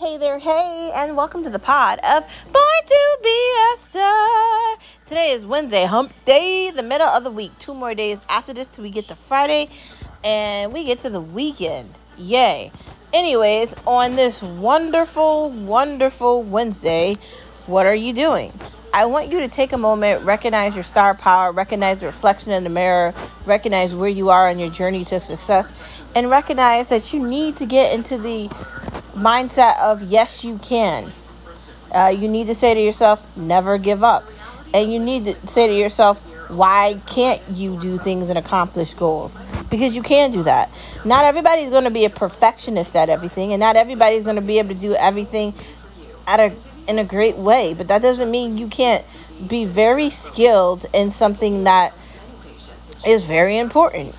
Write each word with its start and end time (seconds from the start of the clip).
Hey 0.00 0.16
there, 0.16 0.38
hey, 0.38 0.92
and 0.94 1.14
welcome 1.14 1.44
to 1.44 1.50
the 1.50 1.58
pod 1.58 1.98
of 1.98 2.24
Born 2.50 2.64
to 2.86 3.18
Be 3.22 3.52
a 3.74 3.76
Star. 3.76 4.76
Today 5.06 5.32
is 5.32 5.44
Wednesday, 5.44 5.84
hump 5.84 6.14
day, 6.24 6.70
the 6.70 6.82
middle 6.82 7.06
of 7.06 7.22
the 7.22 7.30
week. 7.30 7.52
Two 7.58 7.74
more 7.74 7.94
days 7.94 8.16
after 8.26 8.54
this 8.54 8.66
till 8.68 8.82
we 8.82 8.88
get 8.88 9.08
to 9.08 9.14
Friday 9.14 9.68
and 10.24 10.72
we 10.72 10.84
get 10.84 11.02
to 11.02 11.10
the 11.10 11.20
weekend. 11.20 11.92
Yay. 12.16 12.72
Anyways, 13.12 13.74
on 13.86 14.16
this 14.16 14.40
wonderful, 14.40 15.50
wonderful 15.50 16.44
Wednesday, 16.44 17.18
what 17.66 17.84
are 17.84 17.94
you 17.94 18.14
doing? 18.14 18.58
I 18.94 19.04
want 19.04 19.30
you 19.30 19.40
to 19.40 19.48
take 19.48 19.72
a 19.72 19.78
moment, 19.78 20.24
recognize 20.24 20.74
your 20.74 20.84
star 20.84 21.12
power, 21.12 21.52
recognize 21.52 21.98
the 21.98 22.06
reflection 22.06 22.52
in 22.52 22.64
the 22.64 22.70
mirror, 22.70 23.12
recognize 23.44 23.94
where 23.94 24.08
you 24.08 24.30
are 24.30 24.48
on 24.48 24.58
your 24.58 24.70
journey 24.70 25.04
to 25.04 25.20
success, 25.20 25.68
and 26.14 26.30
recognize 26.30 26.88
that 26.88 27.12
you 27.12 27.20
need 27.20 27.56
to 27.58 27.66
get 27.66 27.92
into 27.92 28.18
the 28.18 28.48
mindset 29.14 29.78
of 29.78 30.02
yes, 30.02 30.44
you 30.44 30.58
can. 30.58 31.12
Uh, 31.92 32.14
you 32.16 32.28
need 32.28 32.46
to 32.46 32.54
say 32.54 32.74
to 32.74 32.80
yourself, 32.80 33.24
never 33.36 33.78
give 33.78 34.04
up. 34.04 34.28
And 34.72 34.92
you 34.92 35.00
need 35.00 35.24
to 35.24 35.46
say 35.48 35.66
to 35.66 35.74
yourself, 35.74 36.20
why 36.48 37.00
can't 37.06 37.40
you 37.50 37.78
do 37.80 37.98
things 37.98 38.28
and 38.28 38.38
accomplish 38.38 38.94
goals? 38.94 39.36
Because 39.70 39.94
you 39.94 40.02
can 40.02 40.32
do 40.32 40.42
that. 40.42 40.70
Not 41.04 41.24
everybody's 41.24 41.70
going 41.70 41.84
to 41.84 41.90
be 41.90 42.04
a 42.04 42.10
perfectionist 42.10 42.96
at 42.96 43.08
everything, 43.08 43.52
and 43.52 43.60
not 43.60 43.76
everybody's 43.76 44.24
going 44.24 44.36
to 44.36 44.42
be 44.42 44.58
able 44.58 44.74
to 44.74 44.80
do 44.80 44.94
everything 44.94 45.54
at 46.26 46.40
a 46.40 46.52
in 46.88 46.98
a 46.98 47.04
great 47.04 47.36
way. 47.36 47.74
But 47.74 47.88
that 47.88 48.02
doesn't 48.02 48.30
mean 48.30 48.58
you 48.58 48.66
can't 48.66 49.04
be 49.46 49.64
very 49.64 50.10
skilled 50.10 50.86
in 50.92 51.12
something 51.12 51.64
that 51.64 51.94
is 53.06 53.24
very 53.24 53.58
important. 53.58 54.14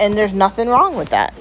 And 0.00 0.16
there's 0.16 0.32
nothing 0.32 0.68
wrong 0.68 0.96
with 0.96 1.10
that. 1.10 1.34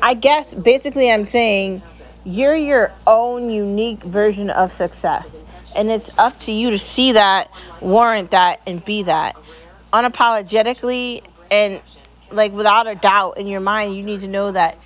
I 0.00 0.14
guess 0.14 0.52
basically 0.54 1.10
I'm 1.10 1.26
saying 1.26 1.82
you're 2.24 2.56
your 2.56 2.92
own 3.06 3.50
unique 3.50 4.02
version 4.02 4.50
of 4.50 4.72
success. 4.72 5.28
And 5.74 5.90
it's 5.90 6.10
up 6.18 6.38
to 6.40 6.52
you 6.52 6.70
to 6.70 6.78
see 6.78 7.12
that, 7.12 7.50
warrant 7.80 8.32
that, 8.32 8.60
and 8.66 8.84
be 8.84 9.04
that. 9.04 9.36
Unapologetically 9.92 11.24
and 11.50 11.80
like 12.30 12.52
without 12.52 12.86
a 12.86 12.94
doubt 12.94 13.38
in 13.38 13.46
your 13.46 13.60
mind, 13.60 13.96
you 13.96 14.02
need 14.02 14.20
to 14.20 14.28
know 14.28 14.52
that 14.52 14.78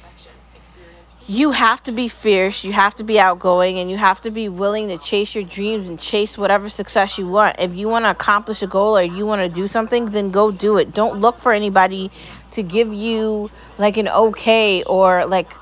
you 1.29 1.51
have 1.51 1.83
to 1.83 1.93
be 1.93 2.09
fierce, 2.09 2.62
you 2.62 2.73
have 2.73 2.95
to 2.97 3.05
be 3.05 3.19
outgoing, 3.19 3.79
and 3.79 3.91
you 3.91 3.97
have 3.97 4.21
to 4.21 4.31
be 4.31 4.49
willing 4.49 4.89
to 4.89 4.99
chase 4.99 5.34
your 5.34 5.43
dreams 5.43 5.89
and 5.89 5.99
chase 5.99 6.39
whatever 6.39 6.69
success 6.69 7.19
you 7.19 7.27
want. 7.27 7.57
If 7.59 7.75
you 7.75 7.89
want 7.89 8.05
to 8.05 8.11
accomplish 8.11 8.62
a 8.62 8.69
goal 8.69 8.97
or 8.97 9.03
you 9.03 9.27
want 9.27 9.43
to 9.43 9.49
do 9.49 9.67
something, 9.67 10.11
then 10.11 10.31
go 10.31 10.53
do 10.53 10.77
it. 10.77 10.95
Don't 10.95 11.21
look 11.21 11.41
for 11.41 11.53
anybody 11.53 12.12
to 12.57 12.62
give 12.62 12.93
you 12.93 13.51
like 13.79 13.97
an 13.99 14.09
okay 14.09 14.83
or 14.83 15.25
like 15.27 15.53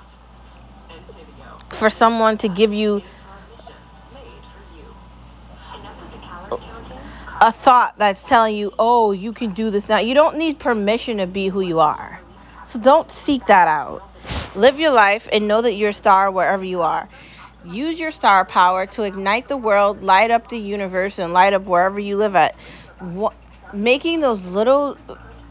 for 1.70 1.90
someone 1.90 2.38
to 2.38 2.48
give 2.48 2.72
you 2.72 3.02
a 7.40 7.52
thought 7.52 7.94
that's 7.98 8.22
telling 8.22 8.56
you, 8.56 8.72
oh, 8.78 9.12
you 9.12 9.32
can 9.32 9.52
do 9.52 9.70
this 9.70 9.88
now. 9.88 9.98
You 9.98 10.14
don't 10.14 10.36
need 10.38 10.58
permission 10.58 11.18
to 11.18 11.26
be 11.26 11.48
who 11.48 11.60
you 11.60 11.80
are. 11.80 12.20
So 12.68 12.78
don't 12.78 13.10
seek 13.10 13.46
that 13.48 13.68
out. 13.68 14.08
Live 14.54 14.78
your 14.78 14.92
life 14.92 15.28
and 15.32 15.48
know 15.48 15.60
that 15.60 15.74
you're 15.74 15.90
a 15.90 15.94
star 15.94 16.30
wherever 16.30 16.64
you 16.64 16.82
are. 16.82 17.08
Use 17.64 17.98
your 17.98 18.12
star 18.12 18.44
power 18.44 18.86
to 18.86 19.02
ignite 19.02 19.48
the 19.48 19.56
world, 19.56 20.02
light 20.02 20.30
up 20.30 20.48
the 20.48 20.58
universe, 20.58 21.18
and 21.18 21.32
light 21.32 21.52
up 21.52 21.64
wherever 21.64 21.98
you 21.98 22.16
live 22.16 22.36
at. 22.36 22.54
Making 23.72 24.20
those 24.20 24.42
little 24.42 24.96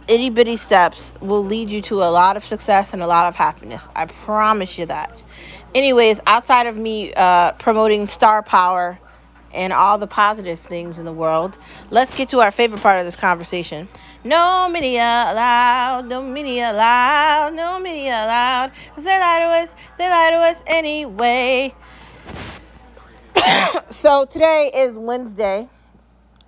itty 0.08 0.30
bitty 0.30 0.58
steps 0.58 1.14
will 1.22 1.44
lead 1.44 1.70
you 1.70 1.82
to 1.84 2.04
a 2.04 2.10
lot 2.12 2.38
of 2.38 2.46
success 2.46 2.90
and 2.94 3.02
a 3.02 3.08
lot 3.08 3.28
of 3.28 3.36
happiness. 3.36 3.88
I 3.96 4.06
promise 4.06 4.78
you 4.78 4.86
that. 4.88 5.22
Anyways, 5.76 6.20
outside 6.28 6.68
of 6.68 6.78
me 6.78 7.14
uh, 7.14 7.54
promoting 7.54 8.08
star 8.08 8.44
power 8.44 9.00
and 9.54 9.72
all 9.72 9.98
the 9.98 10.08
positive 10.08 10.60
things 10.60 10.98
in 10.98 11.06
the 11.06 11.14
world, 11.14 11.58
let's 11.90 12.14
get 12.16 12.30
to 12.30 12.42
our 12.42 12.52
favorite 12.52 12.82
part 12.82 13.00
of 13.00 13.06
this 13.06 13.16
conversation. 13.16 13.88
No 14.24 14.70
media 14.70 15.02
allowed, 15.02 16.06
no 16.06 16.22
media 16.22 16.72
allowed, 16.72 17.54
no 17.56 17.80
media 17.80 18.26
allowed. 18.26 18.72
They 18.98 19.20
lie 19.20 19.40
to 19.40 19.46
us, 19.46 19.70
they 19.98 20.10
lie 20.10 20.32
to 20.32 20.38
us 20.38 20.58
anyway. 20.68 21.74
so 23.92 24.26
today 24.26 24.72
is 24.74 24.94
Wednesday, 24.94 25.68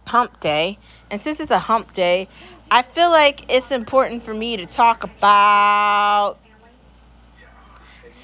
hump 0.05 0.39
day. 0.39 0.77
And 1.09 1.21
since 1.21 1.39
it's 1.39 1.51
a 1.51 1.59
hump 1.59 1.93
day, 1.93 2.27
I 2.71 2.81
feel 2.81 3.09
like 3.09 3.45
it's 3.49 3.71
important 3.71 4.23
for 4.23 4.33
me 4.33 4.57
to 4.57 4.65
talk 4.65 5.03
about 5.03 6.37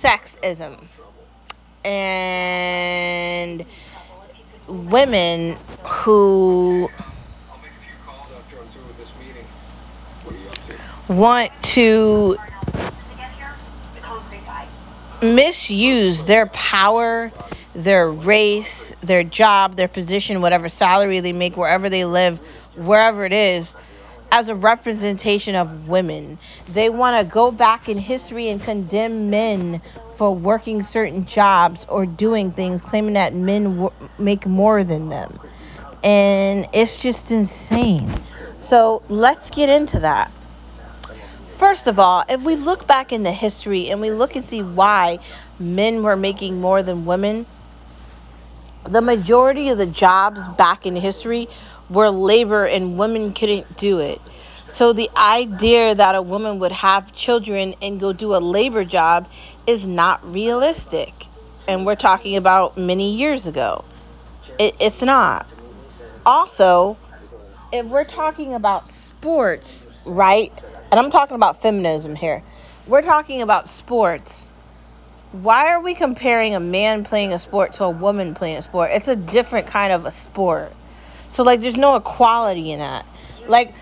sexism 0.02 0.88
and 1.86 3.66
women 4.68 5.58
who 5.84 6.90
want 11.08 11.52
to 11.64 12.38
misuse 15.22 16.26
their 16.26 16.48
power, 16.48 17.32
their 17.76 18.10
race, 18.10 18.94
their 19.02 19.24
job, 19.24 19.76
their 19.76 19.88
position, 19.88 20.42
whatever 20.42 20.70
salary 20.70 21.20
they 21.20 21.34
make, 21.34 21.58
wherever 21.58 21.90
they 21.90 22.06
live, 22.06 22.40
wherever 22.76 23.26
it 23.26 23.34
is, 23.34 23.74
as 24.32 24.48
a 24.48 24.56
representation 24.56 25.56
of 25.56 25.88
women. 25.88 26.40
They 26.70 26.90
want 26.90 27.20
to 27.20 27.32
go 27.32 27.52
back 27.52 27.90
in 27.90 27.98
history 27.98 28.48
and 28.50 28.62
condemn 28.62 29.30
men 29.30 29.82
for 30.16 30.34
working 30.34 30.84
certain 30.84 31.26
jobs 31.26 31.86
or 31.90 32.06
doing 32.06 32.52
things, 32.52 32.82
claiming 32.82 33.14
that 33.16 33.34
men 33.34 33.64
w- 33.64 33.92
make 34.18 34.46
more 34.46 34.84
than 34.84 35.10
them. 35.10 35.40
And 36.04 36.68
it's 36.74 36.96
just 36.96 37.30
insane. 37.32 38.14
So 38.58 39.04
let's 39.10 39.50
get 39.52 39.70
into 39.70 40.00
that. 40.00 40.32
First 41.58 41.88
of 41.88 42.00
all, 42.00 42.24
if 42.28 42.42
we 42.42 42.56
look 42.56 42.88
back 42.88 43.12
in 43.12 43.24
the 43.24 43.32
history 43.32 43.90
and 43.90 44.02
we 44.02 44.12
look 44.12 44.36
and 44.36 44.46
see 44.46 44.64
why 44.64 45.20
men 45.60 46.02
were 46.02 46.16
making 46.16 46.60
more 46.60 46.82
than 46.82 47.06
women, 47.06 47.46
the 48.84 49.02
majority 49.02 49.70
of 49.70 49.78
the 49.78 49.86
jobs 49.86 50.40
back 50.58 50.86
in 50.86 50.96
history 50.96 51.48
were 51.92 52.10
labor 52.10 52.66
and 52.66 52.98
women 52.98 53.34
couldn't 53.34 53.78
do 53.78 54.00
it. 54.00 54.22
So 54.74 54.94
the 54.94 55.10
idea 55.16 55.94
that 55.94 56.16
a 56.16 56.22
woman 56.22 56.60
would 56.60 56.72
have 56.72 57.14
children 57.14 57.76
and 57.82 58.00
go 58.00 58.14
do 58.14 58.36
a 58.36 58.40
labor 58.40 58.86
job 58.86 59.28
is 59.68 59.86
not 59.86 60.32
realistic. 60.32 61.14
And 61.68 61.86
we're 61.86 61.96
talking 61.96 62.38
about 62.38 62.78
many 62.78 63.16
years 63.16 63.48
ago. 63.48 63.84
It, 64.58 64.76
it's 64.80 65.02
not. 65.02 65.48
Also, 66.26 66.98
if 67.74 67.86
we're 67.86 68.06
talking 68.06 68.54
about 68.54 68.90
sports, 68.90 69.86
right? 70.06 70.52
And 70.90 71.00
I'm 71.00 71.12
talking 71.12 71.36
about 71.36 71.62
feminism 71.62 72.16
here. 72.16 72.44
We're 72.88 73.02
talking 73.02 73.42
about 73.42 73.68
sports. 73.68 74.38
Why 75.32 75.70
are 75.70 75.82
we 75.82 75.96
comparing 75.96 76.56
a 76.56 76.60
man 76.60 77.04
playing 77.04 77.34
a 77.34 77.40
sport 77.40 77.74
to 77.74 77.86
a 77.86 77.90
woman 77.90 78.36
playing 78.36 78.58
a 78.58 78.62
sport? 78.62 78.92
It's 78.92 79.08
a 79.08 79.16
different 79.16 79.68
kind 79.68 79.94
of 79.94 80.06
a 80.06 80.12
sport. 80.12 80.74
So 81.34 81.44
like 81.44 81.62
there's 81.62 81.78
no 81.78 81.96
equality 81.96 82.72
in 82.72 82.80
that. 82.80 83.06
Like 83.48 83.74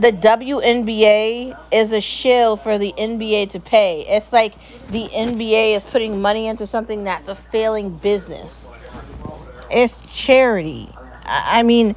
the 0.00 0.12
WNBA 0.12 1.56
is 1.70 1.92
a 1.92 2.00
shill 2.00 2.56
for 2.56 2.78
the 2.78 2.94
NBA 2.96 3.46
to 3.50 3.60
pay. 3.60 4.06
It's 4.08 4.32
like 4.32 4.54
the 4.90 5.08
NBA 5.12 5.76
is 5.76 5.84
putting 5.84 6.20
money 6.20 6.46
into 6.46 6.66
something 6.66 7.04
that's 7.04 7.28
a 7.28 7.34
failing 7.34 7.96
business. 7.98 8.70
It's 9.70 9.98
charity. 10.10 10.92
I 11.24 11.62
mean, 11.62 11.94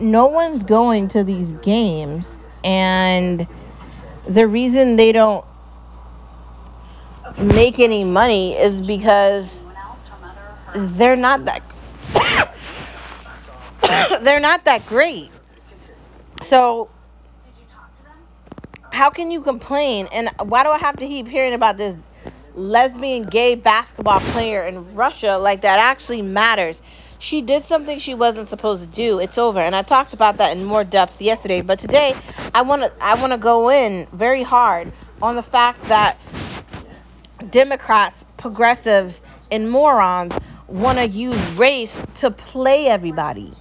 no 0.00 0.26
one's 0.26 0.64
going 0.64 1.08
to 1.10 1.24
these 1.24 1.52
games, 1.62 2.30
and 2.64 3.46
the 4.28 4.46
reason 4.46 4.96
they 4.96 5.12
don't 5.12 5.44
make 7.38 7.78
any 7.78 8.04
money 8.04 8.56
is 8.56 8.82
because 8.82 9.60
they're 10.74 11.16
not 11.16 11.44
that 11.46 11.62
they're 14.22 14.40
not 14.40 14.64
that 14.64 14.86
great. 14.86 15.30
So 16.42 16.90
how 18.90 19.10
can 19.10 19.30
you 19.30 19.40
complain? 19.42 20.08
And 20.12 20.30
why 20.38 20.64
do 20.64 20.70
I 20.70 20.78
have 20.78 20.98
to 20.98 21.06
keep 21.06 21.26
hearing 21.26 21.54
about 21.54 21.76
this 21.76 21.96
lesbian 22.54 23.22
gay 23.24 23.54
basketball 23.54 24.20
player 24.20 24.66
in 24.66 24.94
Russia 24.94 25.38
like 25.38 25.62
that 25.62 25.78
actually 25.78 26.22
matters? 26.22 26.80
She 27.18 27.40
did 27.40 27.64
something 27.64 27.98
she 27.98 28.14
wasn't 28.14 28.48
supposed 28.48 28.82
to 28.82 28.88
do. 28.88 29.20
It's 29.20 29.38
over. 29.38 29.60
And 29.60 29.76
I 29.76 29.82
talked 29.82 30.12
about 30.12 30.38
that 30.38 30.56
in 30.56 30.64
more 30.64 30.82
depth 30.84 31.22
yesterday, 31.22 31.60
but 31.60 31.78
today 31.78 32.16
I 32.52 32.62
want 32.62 32.82
to 32.82 32.92
I 33.00 33.14
want 33.14 33.32
to 33.32 33.38
go 33.38 33.70
in 33.70 34.08
very 34.12 34.42
hard 34.42 34.92
on 35.22 35.36
the 35.36 35.42
fact 35.42 35.86
that 35.88 36.18
Democrats, 37.50 38.24
progressives, 38.36 39.20
and 39.50 39.70
morons 39.70 40.32
want 40.66 40.98
to 40.98 41.06
use 41.06 41.38
race 41.56 41.96
to 42.18 42.30
play 42.30 42.86
everybody. 42.88 43.52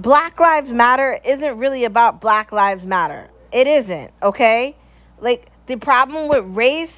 Black 0.00 0.40
Lives 0.40 0.70
Matter 0.70 1.20
isn't 1.26 1.58
really 1.58 1.84
about 1.84 2.22
Black 2.22 2.52
Lives 2.52 2.84
Matter. 2.84 3.28
It 3.52 3.66
isn't, 3.66 4.10
okay? 4.22 4.74
Like, 5.20 5.50
the 5.66 5.76
problem 5.76 6.28
with 6.28 6.42
race 6.46 6.92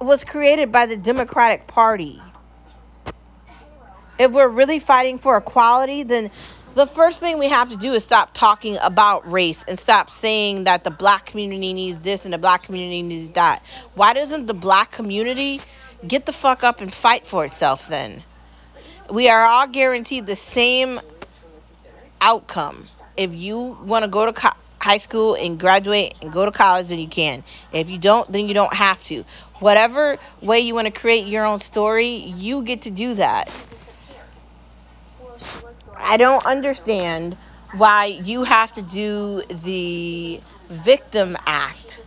was 0.00 0.22
created 0.22 0.70
by 0.70 0.86
the 0.86 0.96
Democratic 0.96 1.66
Party. 1.66 2.22
If 4.20 4.30
we're 4.30 4.48
really 4.48 4.78
fighting 4.78 5.18
for 5.18 5.36
equality, 5.36 6.04
then 6.04 6.30
the 6.74 6.86
first 6.86 7.18
thing 7.18 7.40
we 7.40 7.48
have 7.48 7.70
to 7.70 7.76
do 7.76 7.92
is 7.94 8.04
stop 8.04 8.30
talking 8.32 8.78
about 8.82 9.28
race 9.28 9.64
and 9.66 9.76
stop 9.76 10.08
saying 10.10 10.62
that 10.64 10.84
the 10.84 10.92
black 10.92 11.26
community 11.26 11.72
needs 11.72 11.98
this 11.98 12.24
and 12.24 12.32
the 12.32 12.38
black 12.38 12.62
community 12.62 13.02
needs 13.02 13.34
that. 13.34 13.64
Why 13.96 14.12
doesn't 14.12 14.46
the 14.46 14.54
black 14.54 14.92
community 14.92 15.60
get 16.06 16.24
the 16.24 16.32
fuck 16.32 16.62
up 16.62 16.80
and 16.80 16.94
fight 16.94 17.26
for 17.26 17.44
itself 17.44 17.88
then? 17.88 18.22
We 19.10 19.28
are 19.28 19.42
all 19.42 19.66
guaranteed 19.66 20.26
the 20.26 20.36
same 20.36 21.00
outcome. 22.20 22.88
If 23.16 23.32
you 23.34 23.58
want 23.58 24.04
to 24.04 24.08
go 24.08 24.26
to 24.26 24.32
co- 24.32 24.50
high 24.80 24.98
school 24.98 25.34
and 25.34 25.58
graduate 25.58 26.14
and 26.22 26.32
go 26.32 26.44
to 26.44 26.52
college, 26.52 26.88
then 26.88 26.98
you 26.98 27.08
can. 27.08 27.44
If 27.72 27.88
you 27.88 27.98
don't, 27.98 28.30
then 28.30 28.48
you 28.48 28.54
don't 28.54 28.74
have 28.74 29.02
to. 29.04 29.24
Whatever 29.60 30.18
way 30.42 30.60
you 30.60 30.74
want 30.74 30.86
to 30.86 30.90
create 30.92 31.26
your 31.26 31.44
own 31.44 31.60
story, 31.60 32.16
you 32.16 32.62
get 32.62 32.82
to 32.82 32.90
do 32.90 33.14
that. 33.14 33.50
I 35.98 36.16
don't 36.16 36.44
understand 36.46 37.36
why 37.72 38.06
you 38.06 38.44
have 38.44 38.72
to 38.74 38.82
do 38.82 39.42
the 39.48 40.40
victim 40.68 41.36
act. 41.46 42.00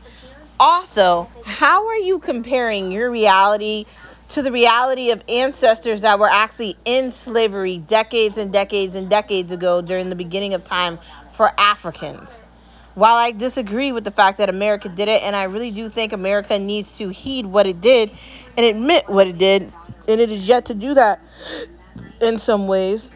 Also, 0.60 1.30
how 1.46 1.88
are 1.88 1.98
you 1.98 2.20
comparing 2.20 2.92
your 2.92 3.10
reality 3.10 3.86
to 4.30 4.42
the 4.42 4.52
reality 4.52 5.12
of 5.12 5.24
ancestors 5.28 6.02
that 6.02 6.20
were 6.20 6.30
actually 6.30 6.78
in 6.86 7.12
slavery 7.12 7.78
decades 7.78 8.38
and 8.38 8.54
decades 8.54 8.96
and 8.96 9.10
decades 9.10 9.52
ago 9.52 9.82
during 9.82 10.10
the 10.10 10.16
beginning 10.16 10.54
of 10.54 10.64
time 10.64 11.00
for 11.32 11.52
Africans? 11.58 12.42
While 12.96 13.16
I 13.16 13.32
disagree 13.32 13.92
with 13.92 14.04
the 14.04 14.12
fact 14.12 14.40
that 14.40 14.50
America 14.50 14.90
did 14.90 15.08
it, 15.08 15.24
and 15.24 15.36
I 15.36 15.44
really 15.44 15.72
do 15.72 15.90
think 15.90 16.14
America 16.14 16.60
needs 16.60 16.98
to 16.98 17.10
heed 17.10 17.46
what 17.46 17.66
it 17.66 17.82
did 17.82 18.12
and 18.58 18.66
admit 18.66 19.08
what 19.08 19.28
it 19.28 19.38
did, 19.38 19.72
and 20.08 20.22
it 20.22 20.32
is 20.32 20.48
yet 20.48 20.66
to 20.66 20.76
do 20.76 20.94
that 20.96 21.22
in 22.22 22.40
some 22.40 22.68
ways 22.68 23.10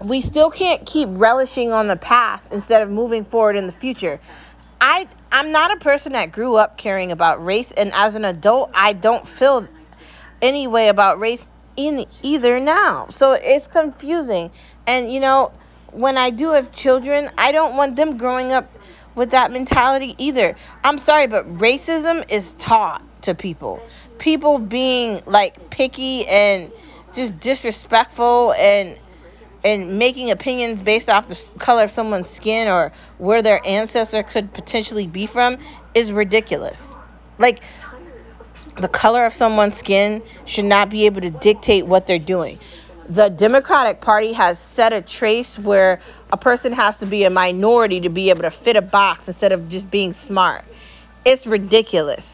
we 0.00 0.20
still 0.20 0.50
can't 0.50 0.86
keep 0.86 1.08
relishing 1.12 1.72
on 1.72 1.86
the 1.86 1.96
past 1.96 2.52
instead 2.52 2.82
of 2.82 2.90
moving 2.90 3.24
forward 3.24 3.56
in 3.56 3.66
the 3.66 3.72
future. 3.72 4.18
I 4.80 5.08
I'm 5.30 5.52
not 5.52 5.72
a 5.76 5.80
person 5.80 6.12
that 6.12 6.32
grew 6.32 6.56
up 6.56 6.76
caring 6.76 7.12
about 7.12 7.44
race 7.44 7.70
and 7.76 7.92
as 7.92 8.14
an 8.14 8.24
adult 8.24 8.70
I 8.74 8.92
don't 8.94 9.26
feel 9.28 9.68
any 10.42 10.66
way 10.66 10.88
about 10.88 11.20
race 11.20 11.44
in 11.76 12.06
either 12.22 12.58
now. 12.60 13.08
So 13.10 13.32
it's 13.32 13.66
confusing. 13.66 14.50
And 14.86 15.12
you 15.12 15.20
know, 15.20 15.52
when 15.92 16.16
I 16.18 16.30
do 16.30 16.50
have 16.50 16.72
children, 16.72 17.30
I 17.36 17.52
don't 17.52 17.76
want 17.76 17.96
them 17.96 18.16
growing 18.16 18.52
up 18.52 18.70
with 19.14 19.30
that 19.30 19.50
mentality 19.50 20.14
either. 20.18 20.56
I'm 20.84 20.98
sorry, 20.98 21.26
but 21.26 21.46
racism 21.58 22.24
is 22.30 22.48
taught 22.58 23.02
to 23.22 23.34
people. 23.34 23.82
People 24.18 24.58
being 24.58 25.22
like 25.26 25.70
picky 25.70 26.26
and 26.26 26.72
just 27.14 27.38
disrespectful 27.40 28.52
and 28.52 28.96
and 29.64 29.98
making 29.98 30.30
opinions 30.30 30.80
based 30.80 31.08
off 31.08 31.28
the 31.28 31.58
color 31.58 31.84
of 31.84 31.90
someone's 31.90 32.30
skin 32.30 32.68
or 32.68 32.92
where 33.18 33.42
their 33.42 33.64
ancestor 33.66 34.22
could 34.22 34.52
potentially 34.54 35.06
be 35.06 35.26
from 35.26 35.58
is 35.94 36.12
ridiculous. 36.12 36.80
Like, 37.38 37.60
the 38.80 38.88
color 38.88 39.26
of 39.26 39.34
someone's 39.34 39.76
skin 39.76 40.22
should 40.46 40.64
not 40.64 40.90
be 40.90 41.06
able 41.06 41.20
to 41.20 41.30
dictate 41.30 41.86
what 41.86 42.06
they're 42.06 42.18
doing. 42.18 42.58
The 43.08 43.28
Democratic 43.28 44.00
Party 44.00 44.32
has 44.32 44.58
set 44.58 44.92
a 44.92 45.02
trace 45.02 45.58
where 45.58 46.00
a 46.32 46.36
person 46.36 46.72
has 46.72 46.98
to 46.98 47.06
be 47.06 47.24
a 47.24 47.30
minority 47.30 48.00
to 48.00 48.08
be 48.08 48.30
able 48.30 48.42
to 48.42 48.50
fit 48.50 48.76
a 48.76 48.82
box 48.82 49.26
instead 49.26 49.52
of 49.52 49.68
just 49.68 49.90
being 49.90 50.12
smart. 50.12 50.64
It's 51.24 51.46
ridiculous. 51.46 52.26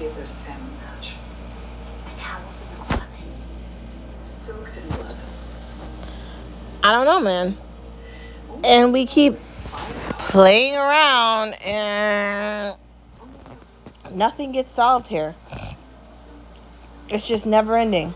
see 0.00 0.06
if 0.06 0.16
there's 0.16 0.30
a 0.30 0.44
family 0.46 0.72
match. 0.80 1.12
The 2.04 2.20
towel's 2.22 2.54
in 2.62 2.68
the 2.70 2.84
closet. 2.84 3.04
Soaked 4.24 4.76
in 4.78 4.88
blood. 4.96 5.16
I 6.90 6.92
don't 6.92 7.06
know, 7.06 7.20
man. 7.20 7.56
And 8.64 8.92
we 8.92 9.06
keep 9.06 9.38
playing 10.18 10.74
around 10.74 11.54
and 11.62 12.76
nothing 14.10 14.50
gets 14.50 14.74
solved 14.74 15.06
here. 15.06 15.36
It's 17.08 17.24
just 17.24 17.46
never 17.46 17.76
ending. 17.76 18.12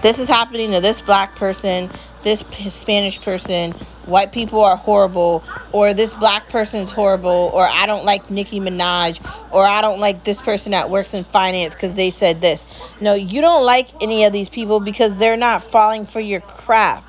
This 0.00 0.18
is 0.18 0.26
happening 0.26 0.70
to 0.70 0.80
this 0.80 1.02
black 1.02 1.36
person 1.36 1.90
this 2.26 2.42
Spanish 2.74 3.20
person, 3.20 3.72
white 4.04 4.32
people 4.32 4.60
are 4.60 4.74
horrible, 4.74 5.44
or 5.70 5.94
this 5.94 6.12
black 6.12 6.48
person 6.48 6.80
is 6.80 6.90
horrible, 6.90 7.52
or 7.54 7.68
I 7.68 7.86
don't 7.86 8.04
like 8.04 8.32
Nicki 8.32 8.58
Minaj, 8.58 9.20
or 9.52 9.64
I 9.64 9.80
don't 9.80 10.00
like 10.00 10.24
this 10.24 10.40
person 10.40 10.72
that 10.72 10.90
works 10.90 11.14
in 11.14 11.22
finance 11.22 11.74
because 11.74 11.94
they 11.94 12.10
said 12.10 12.40
this. 12.40 12.66
No, 13.00 13.14
you 13.14 13.40
don't 13.40 13.64
like 13.64 14.02
any 14.02 14.24
of 14.24 14.32
these 14.32 14.48
people 14.48 14.80
because 14.80 15.16
they're 15.18 15.36
not 15.36 15.62
falling 15.62 16.04
for 16.04 16.18
your 16.18 16.40
crap. 16.40 17.04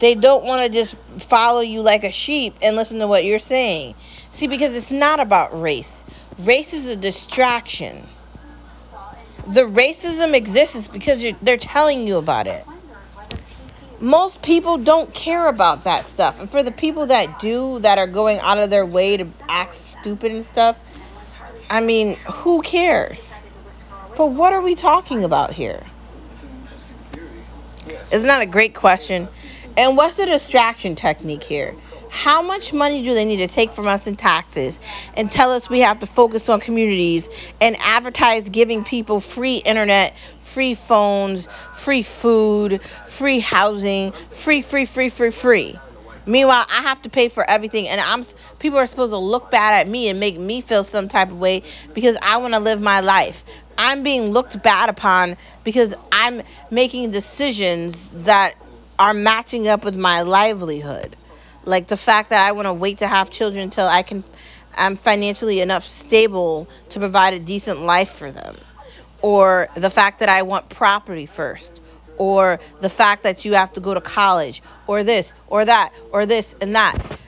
They 0.00 0.16
don't 0.16 0.44
want 0.44 0.66
to 0.66 0.72
just 0.76 0.96
follow 1.28 1.60
you 1.60 1.80
like 1.82 2.02
a 2.02 2.10
sheep 2.10 2.56
and 2.60 2.74
listen 2.74 2.98
to 2.98 3.06
what 3.06 3.24
you're 3.24 3.38
saying. 3.38 3.94
See, 4.32 4.48
because 4.48 4.74
it's 4.74 4.90
not 4.90 5.20
about 5.20 5.60
race. 5.60 6.02
Race 6.40 6.74
is 6.74 6.88
a 6.88 6.96
distraction. 6.96 8.04
The 9.46 9.62
racism 9.62 10.34
exists 10.34 10.88
because 10.88 11.24
they're 11.42 11.58
telling 11.58 12.08
you 12.08 12.16
about 12.16 12.48
it 12.48 12.66
most 14.00 14.42
people 14.42 14.78
don't 14.78 15.12
care 15.12 15.48
about 15.48 15.84
that 15.84 16.06
stuff. 16.06 16.38
And 16.38 16.50
for 16.50 16.62
the 16.62 16.70
people 16.70 17.06
that 17.06 17.38
do, 17.38 17.78
that 17.80 17.98
are 17.98 18.06
going 18.06 18.38
out 18.40 18.58
of 18.58 18.70
their 18.70 18.86
way 18.86 19.16
to 19.16 19.26
act 19.48 19.74
stupid 19.74 20.32
and 20.32 20.46
stuff, 20.46 20.76
I 21.68 21.80
mean, 21.80 22.14
who 22.16 22.62
cares? 22.62 23.28
But 24.16 24.28
what 24.28 24.52
are 24.52 24.62
we 24.62 24.74
talking 24.74 25.24
about 25.24 25.52
here? 25.52 25.84
Isn't 28.10 28.26
that 28.26 28.40
a 28.40 28.46
great 28.46 28.74
question? 28.74 29.28
And 29.76 29.96
what's 29.96 30.16
the 30.16 30.26
distraction 30.26 30.96
technique 30.96 31.44
here? 31.44 31.74
How 32.10 32.42
much 32.42 32.72
money 32.72 33.04
do 33.04 33.14
they 33.14 33.24
need 33.24 33.36
to 33.36 33.48
take 33.48 33.72
from 33.72 33.86
us 33.86 34.06
in 34.06 34.16
taxes 34.16 34.78
and 35.14 35.30
tell 35.30 35.52
us 35.52 35.68
we 35.68 35.80
have 35.80 36.00
to 36.00 36.06
focus 36.06 36.48
on 36.48 36.60
communities 36.60 37.28
and 37.60 37.76
advertise 37.78 38.48
giving 38.48 38.82
people 38.82 39.20
free 39.20 39.58
internet, 39.58 40.14
free 40.58 40.74
phones, 40.74 41.46
free 41.76 42.02
food, 42.02 42.80
free 43.06 43.38
housing, 43.38 44.12
free, 44.32 44.60
free, 44.60 44.86
free, 44.86 45.08
free, 45.08 45.30
free. 45.30 45.78
Meanwhile, 46.26 46.66
I 46.68 46.82
have 46.82 47.00
to 47.02 47.08
pay 47.08 47.28
for 47.28 47.48
everything, 47.48 47.86
and 47.86 48.00
I'm 48.00 48.24
people 48.58 48.76
are 48.76 48.88
supposed 48.88 49.12
to 49.12 49.18
look 49.18 49.52
bad 49.52 49.74
at 49.80 49.86
me 49.88 50.08
and 50.08 50.18
make 50.18 50.36
me 50.36 50.60
feel 50.60 50.82
some 50.82 51.08
type 51.08 51.30
of 51.30 51.38
way 51.38 51.62
because 51.94 52.16
I 52.20 52.38
want 52.38 52.54
to 52.54 52.58
live 52.58 52.80
my 52.80 52.98
life. 52.98 53.44
I'm 53.78 54.02
being 54.02 54.30
looked 54.32 54.60
bad 54.60 54.88
upon 54.88 55.36
because 55.62 55.94
I'm 56.10 56.42
making 56.72 57.12
decisions 57.12 57.94
that 58.24 58.56
are 58.98 59.14
matching 59.14 59.68
up 59.68 59.84
with 59.84 59.94
my 59.94 60.22
livelihood. 60.22 61.14
Like 61.66 61.86
the 61.86 61.96
fact 61.96 62.30
that 62.30 62.44
I 62.44 62.50
want 62.50 62.66
to 62.66 62.74
wait 62.74 62.98
to 62.98 63.06
have 63.06 63.30
children 63.30 63.62
until 63.62 63.86
I 63.86 64.02
can 64.02 64.24
I'm 64.76 64.96
financially 64.96 65.60
enough 65.60 65.84
stable 65.84 66.68
to 66.90 66.98
provide 66.98 67.34
a 67.34 67.38
decent 67.38 67.82
life 67.82 68.10
for 68.10 68.32
them 68.32 68.56
or 69.22 69.68
the 69.74 69.90
fact 69.90 70.20
that 70.20 70.28
I 70.28 70.42
want 70.42 70.68
property 70.68 71.26
first, 71.26 71.80
or 72.16 72.60
the 72.80 72.90
fact 72.90 73.22
that 73.22 73.44
you 73.44 73.54
have 73.54 73.72
to 73.74 73.80
go 73.80 73.94
to 73.94 74.00
college, 74.00 74.62
or 74.86 75.04
this, 75.04 75.32
or 75.46 75.64
that, 75.64 75.92
or 76.12 76.26
this, 76.26 76.54
and 76.60 76.74
that. 76.74 77.18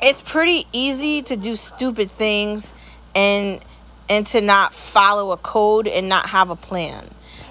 It's 0.00 0.22
pretty 0.22 0.66
easy 0.72 1.22
to 1.22 1.36
do 1.36 1.56
stupid 1.56 2.10
things 2.10 2.70
and 3.14 3.60
and 4.08 4.26
to 4.28 4.40
not 4.40 4.74
follow 4.74 5.32
a 5.32 5.36
code 5.36 5.86
and 5.86 6.08
not 6.08 6.28
have 6.30 6.50
a 6.50 6.56
plan. 6.56 7.06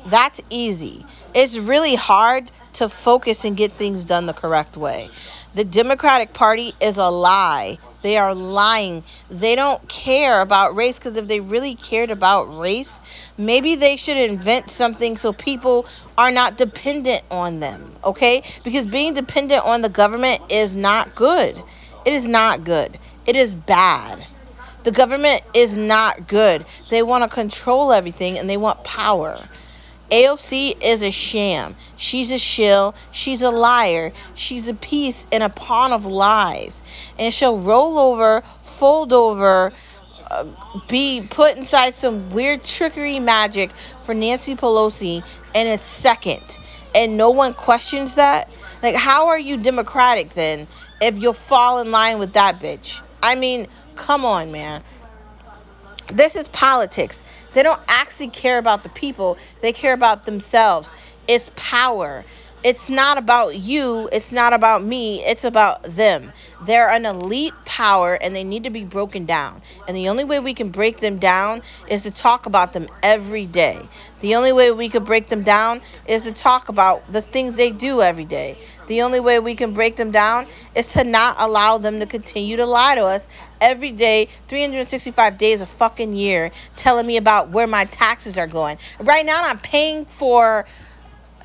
That's 0.08 0.42
easy. 0.50 1.06
It's 1.36 1.58
really 1.58 1.96
hard 1.96 2.50
to 2.74 2.90
focus 2.90 3.44
and 3.44 3.56
get 3.56 3.74
things 3.74 4.06
done 4.06 4.26
the 4.26 4.34
correct 4.34 4.78
way. 4.78 5.10
The 5.54 5.64
Democratic 5.64 6.34
Party 6.34 6.74
is 6.80 6.98
a 6.98 7.10
lie. 7.10 7.78
They 8.08 8.16
are 8.16 8.34
lying. 8.34 9.04
They 9.30 9.54
don't 9.56 9.86
care 9.90 10.40
about 10.40 10.78
race 10.78 10.98
because 10.98 11.18
if 11.18 11.28
they 11.28 11.42
really 11.42 11.76
cared 11.76 12.10
about 12.10 12.44
race, 12.58 12.94
maybe 13.38 13.76
they 13.76 13.98
should 13.98 14.16
invent 14.16 14.70
something 14.70 15.18
so 15.18 15.34
people 15.34 15.86
are 16.18 16.32
not 16.32 16.56
dependent 16.56 17.26
on 17.30 17.60
them, 17.60 17.92
okay? 18.06 18.44
Because 18.64 18.88
being 18.88 19.14
dependent 19.14 19.66
on 19.66 19.82
the 19.82 19.90
government 19.90 20.42
is 20.48 20.74
not 20.74 21.16
good. 21.16 21.62
It 22.06 22.14
is 22.14 22.26
not 22.26 22.64
good. 22.64 22.98
It 23.26 23.36
is 23.36 23.54
bad. 23.54 24.26
The 24.84 24.92
government 24.92 25.42
is 25.54 25.76
not 25.76 26.30
good. 26.30 26.66
They 26.88 27.04
want 27.04 27.26
to 27.26 27.28
control 27.28 27.92
everything 27.92 28.38
and 28.38 28.50
they 28.50 28.56
want 28.56 28.86
power. 28.86 29.38
AOC 30.12 30.82
is 30.82 31.02
a 31.02 31.12
sham. 31.12 31.76
She's 31.98 32.32
a 32.32 32.38
shill. 32.38 32.96
She's 33.12 33.42
a 33.42 33.50
liar. 33.50 34.14
She's 34.36 34.68
a 34.68 34.74
piece 34.74 35.26
and 35.32 35.44
a 35.44 35.50
pawn 35.50 35.92
of 35.92 36.06
lies. 36.06 36.82
And 37.18 37.34
she'll 37.34 37.60
roll 37.60 38.00
over, 38.00 38.44
fold 38.64 39.12
over, 39.12 39.74
uh, 40.30 40.46
be 40.88 41.22
put 41.22 41.58
inside 41.58 41.96
some 41.96 42.30
weird 42.32 42.64
trickery 42.64 43.20
magic 43.20 43.72
for 44.02 44.14
Nancy 44.14 44.56
Pelosi 44.56 45.24
in 45.54 45.68
a 45.68 45.78
second, 45.78 46.44
and 46.94 47.18
no 47.18 47.30
one 47.30 47.54
questions 47.54 48.16
that? 48.16 48.50
Like, 48.84 48.96
how 48.96 49.28
are 49.28 49.40
you 49.40 49.58
democratic 49.58 50.34
then 50.34 50.68
if 51.02 51.18
you'll 51.18 51.34
fall 51.34 51.80
in 51.80 51.92
line 51.92 52.20
with 52.20 52.34
that 52.34 52.60
bitch? 52.60 53.00
I 53.24 53.36
mean, 53.36 53.68
come 53.96 54.26
on, 54.26 54.52
man. 54.52 54.84
This 56.14 56.36
is 56.36 56.48
politics. 56.50 57.18
They 57.58 57.64
don't 57.64 57.82
actually 57.88 58.30
care 58.30 58.60
about 58.60 58.84
the 58.84 58.90
people, 58.90 59.40
they 59.62 59.74
care 59.74 59.94
about 59.94 60.28
themselves. 60.28 60.92
It's 61.28 61.50
power. 61.56 62.24
It's 62.64 62.88
not 62.90 63.18
about 63.18 63.56
you, 63.58 64.10
it's 64.12 64.32
not 64.32 64.54
about 64.54 64.84
me, 64.84 65.24
it's 65.26 65.44
about 65.44 65.82
them. 65.96 66.34
They're 66.62 66.90
an 66.90 67.06
elite 67.06 67.66
power 67.66 68.14
and 68.16 68.36
they 68.36 68.44
need 68.44 68.64
to 68.66 68.70
be 68.70 68.84
broken 68.84 69.26
down. 69.26 69.62
And 69.88 69.98
the 69.98 70.10
only 70.10 70.24
way 70.24 70.40
we 70.40 70.54
can 70.54 70.70
break 70.70 71.00
them 71.00 71.18
down 71.18 71.64
is 71.88 72.04
to 72.04 72.12
talk 72.12 72.46
about 72.46 72.74
them 72.74 72.90
every 73.02 73.48
day. 73.48 73.90
The 74.22 74.36
only 74.36 74.52
way 74.54 74.72
we 74.72 74.90
could 74.90 75.06
break 75.06 75.30
them 75.30 75.44
down 75.44 75.82
is 76.08 76.24
to 76.24 76.32
talk 76.34 76.70
about 76.70 77.12
the 77.12 77.22
things 77.22 77.56
they 77.56 77.72
do 77.72 78.02
every 78.02 78.26
day. 78.26 78.58
The 78.88 79.02
only 79.02 79.20
way 79.20 79.40
we 79.40 79.56
can 79.56 79.74
break 79.74 79.98
them 79.98 80.12
down 80.12 80.48
is 80.74 80.88
to 80.88 81.04
not 81.04 81.36
allow 81.40 81.78
them 81.78 82.00
to 82.00 82.06
continue 82.06 82.58
to 82.58 82.66
lie 82.66 82.96
to 82.96 83.04
us 83.04 83.28
every 83.60 83.92
day, 83.92 84.30
365 84.48 85.38
days 85.38 85.62
a 85.62 85.66
fucking 85.66 86.14
year, 86.14 86.52
telling 86.76 87.06
me 87.06 87.18
about 87.18 87.50
where 87.50 87.68
my 87.68 87.86
taxes 87.86 88.38
are 88.38 88.48
going. 88.48 88.78
Right 89.00 89.26
now, 89.26 89.44
I'm 89.44 89.60
paying 89.60 90.06
for 90.06 90.66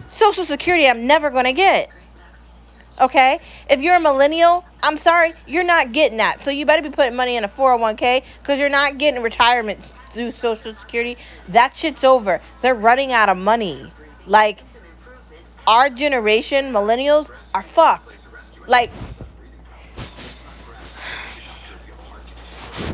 Social 0.09 0.45
Security 0.45 0.87
I'm 0.87 1.07
never 1.07 1.31
going 1.31 1.45
to 1.45 1.53
get. 1.53 1.91
Okay? 3.01 3.41
If 3.69 3.81
you're 3.81 3.97
a 3.97 4.01
millennial, 4.01 4.65
I'm 4.83 4.99
sorry, 4.99 5.35
you're 5.47 5.65
not 5.65 5.93
getting 5.93 6.19
that. 6.19 6.45
So 6.45 6.51
you 6.51 6.67
better 6.67 6.83
be 6.83 6.91
putting 6.91 7.17
money 7.17 7.37
in 7.37 7.45
a 7.45 7.49
401k 7.49 8.23
because 8.41 8.61
you're 8.61 8.69
not 8.69 8.99
getting 8.99 9.23
retirement 9.23 9.81
through 10.13 10.33
Social 10.33 10.77
Security. 10.77 11.17
That 11.49 11.77
shit's 11.77 12.05
over. 12.05 12.41
They're 12.61 12.75
running 12.75 13.13
out 13.13 13.29
of 13.29 13.39
money. 13.39 13.93
Like, 14.27 14.63
our 15.67 15.91
generation, 15.91 16.73
millennials, 16.73 17.31
are 17.55 17.63
fucked. 17.63 18.19
Like, 18.67 18.91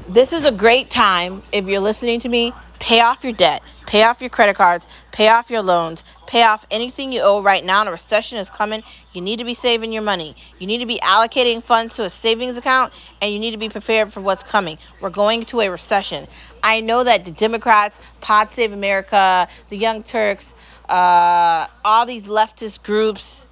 this 0.08 0.32
is 0.32 0.44
a 0.44 0.52
great 0.52 0.90
time 0.90 1.42
if 1.52 1.66
you're 1.66 1.80
listening 1.80 2.20
to 2.20 2.28
me. 2.28 2.52
Pay 2.78 3.00
off 3.00 3.24
your 3.24 3.32
debt, 3.32 3.62
pay 3.86 4.04
off 4.04 4.20
your 4.20 4.30
credit 4.30 4.56
cards, 4.56 4.86
pay 5.10 5.28
off 5.28 5.50
your 5.50 5.62
loans, 5.62 6.04
pay 6.28 6.44
off 6.44 6.64
anything 6.70 7.10
you 7.10 7.20
owe 7.20 7.42
right 7.42 7.64
now. 7.64 7.80
And 7.80 7.88
a 7.88 7.92
recession 7.92 8.38
is 8.38 8.48
coming. 8.48 8.84
You 9.12 9.20
need 9.20 9.38
to 9.38 9.44
be 9.44 9.54
saving 9.54 9.92
your 9.92 10.02
money. 10.02 10.36
You 10.60 10.68
need 10.68 10.78
to 10.78 10.86
be 10.86 11.00
allocating 11.00 11.62
funds 11.62 11.94
to 11.96 12.04
a 12.04 12.10
savings 12.10 12.56
account, 12.56 12.92
and 13.20 13.32
you 13.32 13.40
need 13.40 13.50
to 13.50 13.56
be 13.56 13.68
prepared 13.68 14.12
for 14.12 14.20
what's 14.20 14.44
coming. 14.44 14.78
We're 15.00 15.10
going 15.10 15.44
to 15.46 15.60
a 15.60 15.68
recession. 15.68 16.28
I 16.62 16.80
know 16.80 17.02
that 17.02 17.24
the 17.24 17.32
Democrats, 17.32 17.98
Pod 18.20 18.50
Save 18.54 18.72
America, 18.72 19.48
the 19.70 19.76
Young 19.76 20.04
Turks, 20.04 20.44
uh, 20.88 21.66
all 21.84 22.06
these 22.06 22.24
leftist 22.24 22.82
groups 22.82 23.46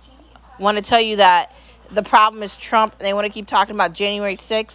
want 0.58 0.76
to 0.76 0.82
tell 0.82 1.00
you 1.00 1.16
that 1.16 1.52
the 1.92 2.02
problem 2.02 2.42
is 2.42 2.54
Trump 2.56 2.94
and 2.98 3.06
they 3.06 3.12
want 3.12 3.26
to 3.26 3.32
keep 3.32 3.46
talking 3.46 3.74
about 3.74 3.92
January 3.92 4.36
6th. 4.36 4.74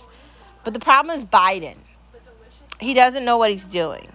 But 0.64 0.74
the 0.74 0.80
problem 0.80 1.18
is 1.18 1.26
Biden. 1.26 1.78
He 2.80 2.94
doesn't 2.94 3.26
know 3.26 3.38
what 3.38 3.52
he's 3.52 3.66
doing. 3.66 4.08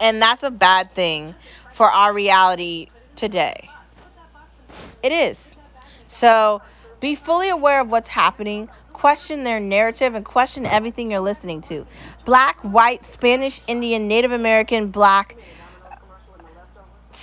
And 0.00 0.20
that's 0.20 0.42
a 0.42 0.50
bad 0.50 0.94
thing 0.94 1.34
for 1.74 1.90
our 1.90 2.12
reality 2.12 2.88
today. 3.16 3.70
It 5.02 5.12
is. 5.12 5.54
So 6.20 6.62
be 7.00 7.14
fully 7.14 7.48
aware 7.48 7.80
of 7.80 7.88
what's 7.88 8.08
happening. 8.08 8.68
Question 8.92 9.44
their 9.44 9.60
narrative 9.60 10.14
and 10.14 10.24
question 10.24 10.66
everything 10.66 11.10
you're 11.10 11.20
listening 11.20 11.62
to. 11.62 11.86
Black, 12.24 12.58
white, 12.60 13.02
Spanish, 13.12 13.60
Indian, 13.66 14.08
Native 14.08 14.32
American, 14.32 14.90
black, 14.90 15.36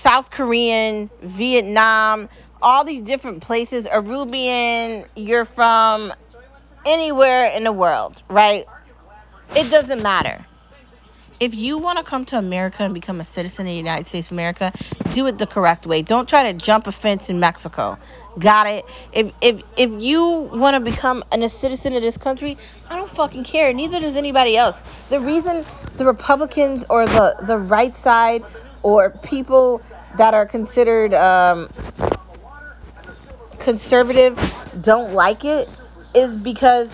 South 0.03 0.29
Korean, 0.31 1.09
Vietnam, 1.21 2.29
all 2.61 2.85
these 2.85 3.03
different 3.03 3.43
places, 3.43 3.85
Arubian, 3.85 5.05
you're 5.15 5.45
from 5.45 6.13
anywhere 6.85 7.45
in 7.47 7.63
the 7.63 7.71
world, 7.71 8.21
right? 8.29 8.65
It 9.55 9.69
doesn't 9.69 10.01
matter. 10.01 10.45
If 11.39 11.55
you 11.55 11.79
want 11.79 11.97
to 11.97 12.03
come 12.03 12.25
to 12.25 12.37
America 12.37 12.83
and 12.83 12.93
become 12.93 13.19
a 13.19 13.25
citizen 13.25 13.61
of 13.61 13.71
the 13.71 13.75
United 13.75 14.07
States 14.07 14.27
of 14.27 14.33
America, 14.33 14.71
do 15.15 15.25
it 15.25 15.39
the 15.39 15.47
correct 15.47 15.87
way. 15.87 16.03
Don't 16.03 16.29
try 16.29 16.51
to 16.51 16.53
jump 16.53 16.85
a 16.85 16.91
fence 16.91 17.29
in 17.29 17.39
Mexico. 17.39 17.97
Got 18.37 18.67
it? 18.67 18.85
If 19.11 19.33
if 19.41 19.61
if 19.75 19.89
you 19.99 20.23
want 20.23 20.75
to 20.75 20.79
become 20.79 21.23
a 21.31 21.49
citizen 21.49 21.95
of 21.95 22.03
this 22.03 22.15
country, 22.15 22.59
I 22.89 22.95
don't 22.95 23.09
fucking 23.09 23.43
care. 23.43 23.73
Neither 23.73 23.99
does 23.99 24.15
anybody 24.15 24.55
else. 24.55 24.77
The 25.09 25.19
reason 25.19 25.65
the 25.97 26.05
Republicans 26.05 26.85
or 26.89 27.07
the 27.07 27.35
the 27.47 27.57
right 27.57 27.97
side 27.97 28.45
or 28.83 29.09
people 29.09 29.81
that 30.17 30.33
are 30.33 30.45
considered 30.45 31.13
um, 31.13 31.69
conservative 33.59 34.37
don't 34.81 35.13
like 35.13 35.45
it 35.45 35.69
is 36.13 36.37
because 36.37 36.91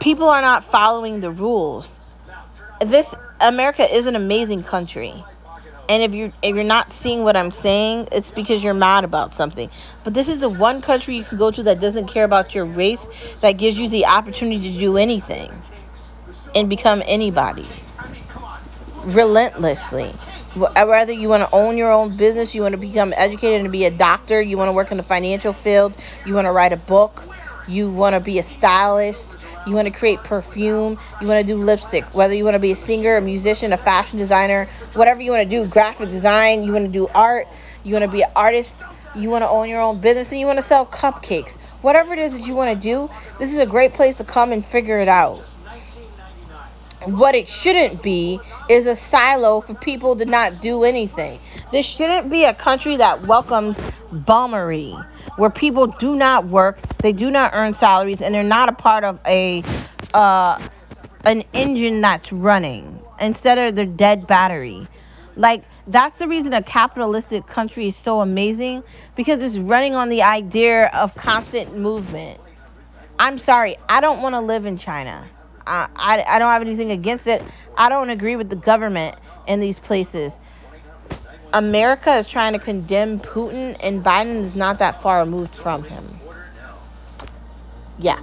people 0.00 0.28
are 0.28 0.40
not 0.40 0.64
following 0.70 1.20
the 1.20 1.30
rules. 1.30 1.90
This 2.84 3.06
America 3.40 3.94
is 3.94 4.06
an 4.06 4.16
amazing 4.16 4.64
country. 4.64 5.14
And 5.88 6.02
if 6.02 6.14
you 6.14 6.32
if 6.42 6.54
you're 6.56 6.64
not 6.64 6.92
seeing 6.94 7.22
what 7.22 7.36
I'm 7.36 7.52
saying, 7.52 8.08
it's 8.10 8.30
because 8.30 8.64
you're 8.64 8.74
mad 8.74 9.04
about 9.04 9.34
something. 9.34 9.70
But 10.02 10.14
this 10.14 10.28
is 10.28 10.40
the 10.40 10.48
one 10.48 10.82
country 10.82 11.16
you 11.16 11.22
can 11.22 11.38
go 11.38 11.52
to 11.52 11.62
that 11.64 11.78
doesn't 11.78 12.08
care 12.08 12.24
about 12.24 12.54
your 12.54 12.64
race, 12.64 13.00
that 13.40 13.52
gives 13.52 13.78
you 13.78 13.88
the 13.88 14.06
opportunity 14.06 14.72
to 14.72 14.78
do 14.80 14.96
anything 14.96 15.52
and 16.56 16.68
become 16.68 17.02
anybody 17.06 17.68
relentlessly. 19.04 20.12
Whether 20.56 21.12
you 21.12 21.28
want 21.28 21.42
to 21.42 21.54
own 21.54 21.76
your 21.76 21.92
own 21.92 22.16
business, 22.16 22.54
you 22.54 22.62
want 22.62 22.72
to 22.72 22.78
become 22.78 23.12
educated 23.14 23.60
and 23.60 23.70
be 23.70 23.84
a 23.84 23.90
doctor, 23.90 24.40
you 24.40 24.56
want 24.56 24.68
to 24.68 24.72
work 24.72 24.90
in 24.90 24.96
the 24.96 25.02
financial 25.02 25.52
field, 25.52 25.94
you 26.24 26.32
want 26.32 26.46
to 26.46 26.52
write 26.52 26.72
a 26.72 26.78
book, 26.78 27.22
you 27.68 27.90
want 27.90 28.14
to 28.14 28.20
be 28.20 28.38
a 28.38 28.42
stylist, 28.42 29.36
you 29.66 29.74
want 29.74 29.86
to 29.86 29.92
create 29.92 30.24
perfume, 30.24 30.98
you 31.20 31.26
want 31.26 31.46
to 31.46 31.52
do 31.52 31.60
lipstick, 31.60 32.14
whether 32.14 32.32
you 32.32 32.42
want 32.42 32.54
to 32.54 32.58
be 32.58 32.72
a 32.72 32.76
singer, 32.76 33.18
a 33.18 33.20
musician, 33.20 33.74
a 33.74 33.76
fashion 33.76 34.18
designer, 34.18 34.66
whatever 34.94 35.20
you 35.20 35.30
want 35.30 35.42
to 35.42 35.62
do, 35.62 35.68
graphic 35.68 36.08
design, 36.08 36.64
you 36.64 36.72
want 36.72 36.86
to 36.86 36.90
do 36.90 37.06
art, 37.14 37.46
you 37.84 37.92
want 37.92 38.04
to 38.04 38.10
be 38.10 38.22
an 38.22 38.30
artist, 38.34 38.76
you 39.14 39.28
want 39.28 39.42
to 39.42 39.48
own 39.48 39.68
your 39.68 39.82
own 39.82 40.00
business, 40.00 40.30
and 40.30 40.40
you 40.40 40.46
want 40.46 40.58
to 40.58 40.64
sell 40.64 40.86
cupcakes. 40.86 41.56
Whatever 41.82 42.14
it 42.14 42.18
is 42.18 42.32
that 42.32 42.46
you 42.46 42.54
want 42.54 42.70
to 42.70 42.76
do, 42.80 43.10
this 43.38 43.52
is 43.52 43.58
a 43.58 43.66
great 43.66 43.92
place 43.92 44.16
to 44.16 44.24
come 44.24 44.52
and 44.52 44.64
figure 44.64 44.98
it 45.00 45.08
out. 45.08 45.44
What 47.06 47.36
it 47.36 47.48
shouldn't 47.48 48.02
be 48.02 48.40
is 48.68 48.86
a 48.86 48.96
silo 48.96 49.60
for 49.60 49.74
people 49.74 50.16
to 50.16 50.24
not 50.24 50.60
do 50.60 50.82
anything. 50.82 51.38
This 51.70 51.86
shouldn't 51.86 52.28
be 52.30 52.44
a 52.44 52.52
country 52.52 52.96
that 52.96 53.26
welcomes 53.28 53.76
bummery 54.10 54.92
where 55.36 55.50
people 55.50 55.86
do 55.86 56.16
not 56.16 56.48
work, 56.48 56.80
they 56.98 57.12
do 57.12 57.30
not 57.30 57.52
earn 57.54 57.74
salaries, 57.74 58.20
and 58.22 58.34
they're 58.34 58.42
not 58.42 58.68
a 58.68 58.72
part 58.72 59.04
of 59.04 59.20
a 59.24 59.62
uh, 60.14 60.68
an 61.24 61.44
engine 61.52 62.00
that's 62.00 62.32
running. 62.32 63.00
Instead 63.20 63.56
of 63.56 63.76
their 63.76 63.86
dead 63.86 64.26
battery. 64.26 64.88
Like 65.36 65.64
that's 65.86 66.18
the 66.18 66.26
reason 66.26 66.52
a 66.54 66.62
capitalistic 66.62 67.46
country 67.46 67.88
is 67.88 67.96
so 67.96 68.20
amazing 68.20 68.82
because 69.14 69.42
it's 69.42 69.56
running 69.56 69.94
on 69.94 70.08
the 70.08 70.22
idea 70.22 70.86
of 70.88 71.14
constant 71.14 71.76
movement. 71.76 72.40
I'm 73.18 73.38
sorry, 73.38 73.76
I 73.88 74.00
don't 74.00 74.22
want 74.22 74.34
to 74.34 74.40
live 74.40 74.66
in 74.66 74.76
China. 74.76 75.30
I, 75.66 75.88
I, 75.96 76.24
I 76.26 76.38
don't 76.38 76.50
have 76.50 76.62
anything 76.62 76.90
against 76.90 77.26
it. 77.26 77.42
I 77.76 77.88
don't 77.88 78.10
agree 78.10 78.36
with 78.36 78.48
the 78.48 78.56
government 78.56 79.18
in 79.46 79.60
these 79.60 79.78
places. 79.78 80.32
America 81.52 82.14
is 82.16 82.26
trying 82.26 82.52
to 82.52 82.58
condemn 82.58 83.20
Putin, 83.20 83.76
and 83.80 84.04
Biden 84.04 84.40
is 84.40 84.54
not 84.54 84.78
that 84.78 85.00
far 85.00 85.20
removed 85.20 85.54
from 85.54 85.84
him. 85.84 86.20
Yeah. 87.98 88.20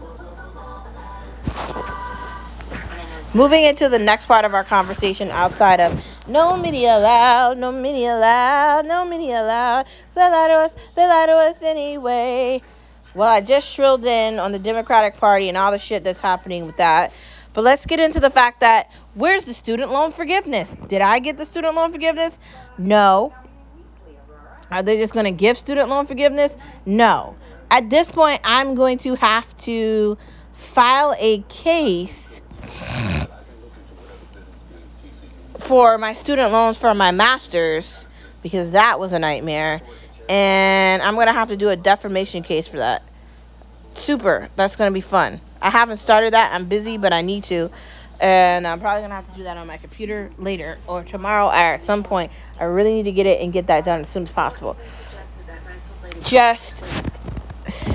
Moving 3.34 3.64
into 3.64 3.90
the 3.90 3.98
next 3.98 4.28
part 4.28 4.46
of 4.46 4.54
our 4.54 4.64
conversation 4.64 5.32
outside 5.32 5.80
of 5.80 6.00
no 6.28 6.56
media 6.56 6.96
allowed, 6.96 7.58
no 7.58 7.72
media 7.72 8.16
allowed, 8.16 8.86
no 8.86 9.04
media 9.06 9.42
allowed. 9.42 9.88
They 10.14 10.22
lie 10.22 10.48
to 10.50 10.54
us, 10.54 10.72
they 10.96 11.08
lie 11.08 11.26
to 11.26 11.32
us 11.32 11.56
anyway. 11.64 12.62
Well, 13.16 13.28
I 13.28 13.42
just 13.42 13.70
shrilled 13.70 14.06
in 14.06 14.38
on 14.38 14.52
the 14.52 14.60
Democratic 14.60 15.18
Party 15.18 15.50
and 15.50 15.58
all 15.58 15.72
the 15.72 15.80
shit 15.80 16.04
that's 16.04 16.22
happening 16.22 16.68
with 16.68 16.78
that. 16.78 17.12
But 17.54 17.64
let's 17.64 17.86
get 17.86 18.00
into 18.00 18.20
the 18.20 18.30
fact 18.30 18.62
that 18.62 18.92
where's 19.14 19.46
the 19.46 19.54
student 19.54 19.92
loan 19.92 20.12
forgiveness? 20.12 20.68
Did 20.88 21.02
I 21.02 21.20
get 21.20 21.38
the 21.38 21.46
student 21.46 21.76
loan 21.76 21.92
forgiveness? 21.92 22.34
No. 22.78 23.34
Are 24.72 24.82
they 24.82 24.98
just 24.98 25.14
going 25.14 25.26
to 25.26 25.32
give 25.32 25.58
student 25.58 25.90
loan 25.90 26.08
forgiveness? 26.08 26.52
No. 26.86 27.36
At 27.70 27.90
this 27.90 28.08
point, 28.08 28.42
I'm 28.44 28.76
going 28.76 28.98
to 29.00 29.16
have 29.16 29.46
to 29.60 30.18
file 30.74 31.16
a 31.18 31.42
case 31.44 32.16
for 35.58 35.98
my 35.98 36.14
student 36.14 36.52
loans 36.52 36.78
for 36.78 36.94
my 36.94 37.12
master's 37.12 38.06
because 38.42 38.72
that 38.72 39.00
was 39.00 39.14
a 39.14 39.20
nightmare. 39.20 39.82
And 40.28 41.02
I'm 41.02 41.16
going 41.16 41.28
to 41.28 41.34
have 41.34 41.50
to 41.50 41.58
do 41.58 41.70
a 41.70 41.76
defamation 41.76 42.44
case 42.44 42.68
for 42.68 42.78
that. 42.78 43.04
Super. 43.96 44.50
That's 44.56 44.76
going 44.76 44.90
to 44.90 44.94
be 44.94 45.02
fun. 45.02 45.40
I 45.64 45.70
haven't 45.70 45.98
started 45.98 46.34
that. 46.34 46.54
I'm 46.54 46.66
busy, 46.66 46.98
but 46.98 47.14
I 47.14 47.22
need 47.22 47.46
to. 47.46 47.72
And 48.20 48.68
I'm 48.68 48.82
probably 48.82 49.02
gonna 49.02 49.16
have 49.16 49.30
to 49.32 49.36
do 49.38 49.44
that 49.44 49.56
on 49.56 49.66
my 49.66 49.78
computer 49.78 50.30
later 50.38 50.78
or 50.88 51.04
tomorrow 51.04 51.48
or 51.48 51.54
at 51.54 51.86
some 51.86 52.04
point. 52.04 52.34
I 52.60 52.66
really 52.66 52.94
need 52.94 53.04
to 53.04 53.14
get 53.14 53.26
it 53.26 53.42
and 53.42 53.54
get 53.54 53.68
that 53.68 53.86
done 53.86 54.02
as 54.02 54.10
soon 54.10 54.24
as 54.24 54.30
possible. 54.30 54.76
Just 56.22 56.76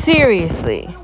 seriously. 0.05 0.95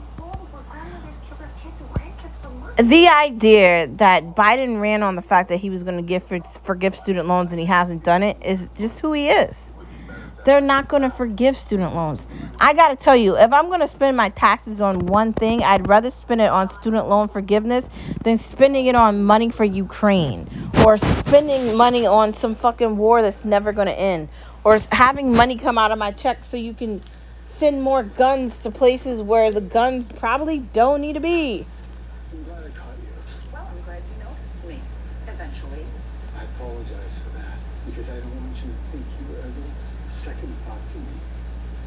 The 2.78 3.08
idea 3.08 3.86
that 3.98 4.34
Biden 4.34 4.80
ran 4.80 5.02
on 5.02 5.16
the 5.16 5.22
fact 5.22 5.50
that 5.50 5.58
he 5.58 5.70
was 5.70 5.84
going 5.84 5.96
to 5.96 6.02
give 6.02 6.24
for, 6.24 6.40
forgive 6.64 6.96
student 6.96 7.28
loans 7.28 7.52
and 7.52 7.60
he 7.60 7.66
hasn't 7.66 8.02
done 8.02 8.22
it 8.22 8.38
is 8.42 8.60
just 8.78 8.98
who 9.00 9.12
he 9.12 9.28
is. 9.28 9.56
They're 10.44 10.60
not 10.60 10.88
going 10.88 11.02
to 11.02 11.10
forgive 11.10 11.56
student 11.56 11.94
loans. 11.94 12.20
I 12.60 12.74
got 12.74 12.88
to 12.88 12.96
tell 12.96 13.16
you, 13.16 13.36
if 13.36 13.52
I'm 13.52 13.68
going 13.68 13.80
to 13.80 13.88
spend 13.88 14.16
my 14.16 14.28
taxes 14.28 14.80
on 14.80 15.06
one 15.06 15.32
thing, 15.32 15.62
I'd 15.62 15.88
rather 15.88 16.10
spend 16.10 16.42
it 16.42 16.50
on 16.50 16.68
student 16.80 17.08
loan 17.08 17.28
forgiveness 17.28 17.84
than 18.22 18.38
spending 18.38 18.86
it 18.86 18.94
on 18.94 19.24
money 19.24 19.50
for 19.50 19.64
Ukraine 19.64 20.48
or 20.84 20.98
spending 20.98 21.74
money 21.76 22.04
on 22.04 22.34
some 22.34 22.54
fucking 22.54 22.96
war 22.98 23.22
that's 23.22 23.44
never 23.44 23.72
going 23.72 23.86
to 23.86 23.98
end 23.98 24.28
or 24.64 24.78
having 24.92 25.32
money 25.32 25.56
come 25.56 25.78
out 25.78 25.92
of 25.92 25.98
my 25.98 26.10
check 26.10 26.44
so 26.44 26.56
you 26.56 26.74
can 26.74 27.00
send 27.56 27.82
more 27.82 28.02
guns 28.02 28.56
to 28.58 28.70
places 28.70 29.22
where 29.22 29.50
the 29.52 29.60
guns 29.60 30.06
probably 30.18 30.58
don't 30.58 31.00
need 31.00 31.14
to 31.14 31.20
be. 31.20 31.66
I'm 32.32 32.44
glad 32.44 32.58
I 32.58 32.68
caught 32.68 32.96
you. 32.98 33.08
Well, 33.52 33.68
I'm 33.70 33.82
glad 33.84 34.02
you 34.02 34.24
noticed 34.24 34.64
me. 34.66 34.80
Eventually. 35.26 35.86
I 36.36 36.42
apologize 36.44 37.18
for 37.22 37.38
that 37.38 37.58
because 37.86 38.08
I 38.08 38.16
don't 38.16 38.34
want 38.42 38.56
you 38.56 38.72
to 38.72 38.90
think 38.90 39.06
you 39.20 39.32
were 39.32 39.40
ever 39.40 39.93
second 40.24 40.56
thought 40.64 40.80
to 40.88 40.98
me 40.98 41.20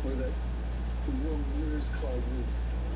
or 0.05 0.13
that 0.13 0.29
the 1.09 1.13
World 1.25 1.41
Winners 1.57 1.89
Club 1.97 2.21
was 2.37 2.51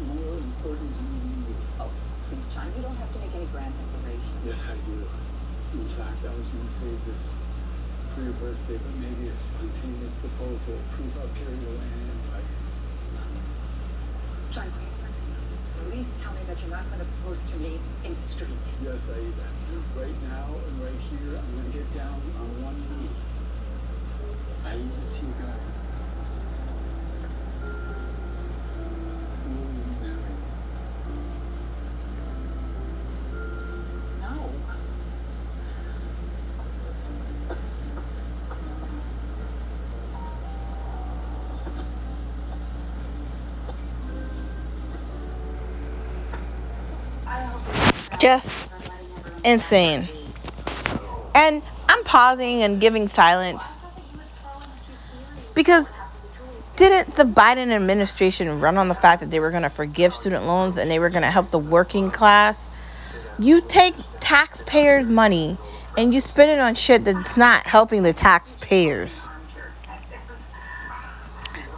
more 0.05 0.37
important 0.37 0.93
to 0.93 1.01
me 1.01 1.17
than 1.17 1.33
you. 1.49 1.55
Oh, 1.81 1.89
please, 2.29 2.45
John, 2.53 2.69
you 2.77 2.83
don't 2.85 2.95
have 2.95 3.11
to 3.13 3.19
make 3.19 3.33
any 3.33 3.49
grand 3.49 3.73
declarations. 3.73 4.45
Yes, 4.45 4.61
I 4.69 4.77
do. 4.85 5.01
In 5.73 5.89
fact, 5.97 6.21
I 6.21 6.29
was 6.37 6.45
going 6.45 6.67
to 6.67 6.75
save 6.77 6.99
this 7.09 7.21
for 8.13 8.21
your 8.21 8.37
birthday, 8.37 8.77
but 8.77 8.93
maybe 9.01 9.33
a 9.33 9.37
spontaneous 9.49 10.13
proposal 10.21 10.77
prove 10.93 11.17
up 11.17 11.33
carry 11.33 11.57
the 11.57 11.73
land, 11.73 12.21
but 12.29 12.45
John, 14.53 14.69
please, 14.77 14.93
please 15.89 16.07
tell 16.21 16.33
me 16.37 16.41
that 16.45 16.59
you're 16.61 16.69
not 16.69 16.85
going 16.91 17.01
to 17.01 17.09
propose 17.17 17.39
to 17.49 17.57
me 17.57 17.79
in 18.03 18.13
the 18.13 18.27
street. 18.29 18.61
yes, 18.83 18.99
Aida. 19.09 19.47
Right 19.95 20.21
now 20.21 20.53
and 20.67 20.75
right 20.83 21.01
here, 21.09 21.33
I'm 21.39 21.49
going 21.55 21.71
to 21.71 21.77
get 21.77 21.87
down 21.97 22.21
on 22.37 22.61
one 22.61 22.77
knee. 22.77 23.30
I 24.63 24.77
Just 48.19 48.47
insane. 49.43 50.07
And 51.33 51.63
I'm 51.89 52.03
pausing 52.03 52.61
and 52.61 52.79
giving 52.79 53.07
silence 53.07 53.63
because 55.61 55.91
didn't 56.75 57.13
the 57.13 57.23
Biden 57.23 57.71
administration 57.71 58.59
run 58.59 58.77
on 58.77 58.87
the 58.87 58.95
fact 58.95 59.19
that 59.19 59.29
they 59.29 59.39
were 59.39 59.51
going 59.51 59.61
to 59.61 59.69
forgive 59.69 60.11
student 60.11 60.45
loans 60.47 60.79
and 60.79 60.89
they 60.89 60.97
were 60.97 61.11
going 61.11 61.21
to 61.21 61.29
help 61.29 61.51
the 61.51 61.59
working 61.59 62.09
class? 62.09 62.67
You 63.37 63.61
take 63.61 63.93
taxpayers' 64.19 65.05
money 65.05 65.59
and 65.95 66.15
you 66.15 66.21
spend 66.21 66.49
it 66.49 66.57
on 66.57 66.73
shit 66.73 67.05
that's 67.05 67.37
not 67.37 67.67
helping 67.67 68.01
the 68.01 68.11
taxpayers. 68.11 69.27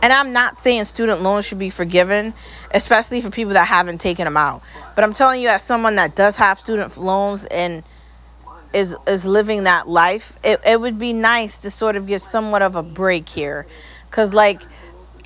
And 0.02 0.14
I'm 0.14 0.32
not 0.32 0.58
saying 0.58 0.86
student 0.86 1.22
loans 1.22 1.46
should 1.46 1.60
be 1.60 1.70
forgiven, 1.70 2.34
especially 2.72 3.20
for 3.20 3.32
people 3.32 3.54
that 3.54 3.68
haven't 3.68 4.00
taken 4.00 4.24
them 4.24 4.38
out. 4.38 4.62
But 4.96 5.04
I'm 5.04 5.14
telling 5.14 5.42
you, 5.42 5.50
as 5.50 5.64
someone 5.64 5.96
that 5.96 6.16
does 6.16 6.38
have 6.38 6.58
student 6.58 6.96
loans 6.98 7.44
and 7.46 7.84
is 8.74 8.96
is 9.08 9.26
living 9.26 9.64
that 9.64 9.88
life, 9.88 10.38
it, 10.44 10.60
it 10.66 10.80
would 10.80 11.00
be 11.00 11.14
nice 11.14 11.58
to 11.60 11.72
sort 11.72 11.96
of 11.96 12.08
get 12.08 12.22
somewhat 12.22 12.62
of 12.62 12.76
a 12.76 12.84
break 12.84 13.30
here. 13.30 13.68
Cause 14.12 14.34
like, 14.34 14.62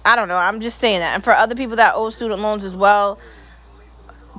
I 0.06 0.16
don't 0.16 0.28
know, 0.28 0.38
I'm 0.38 0.62
just 0.62 0.80
saying 0.80 1.00
that. 1.00 1.16
And 1.16 1.24
for 1.24 1.34
other 1.34 1.56
people 1.56 1.78
that 1.78 1.94
owe 1.96 2.10
student 2.10 2.42
loans 2.42 2.64
as 2.64 2.76
well, 2.76 3.20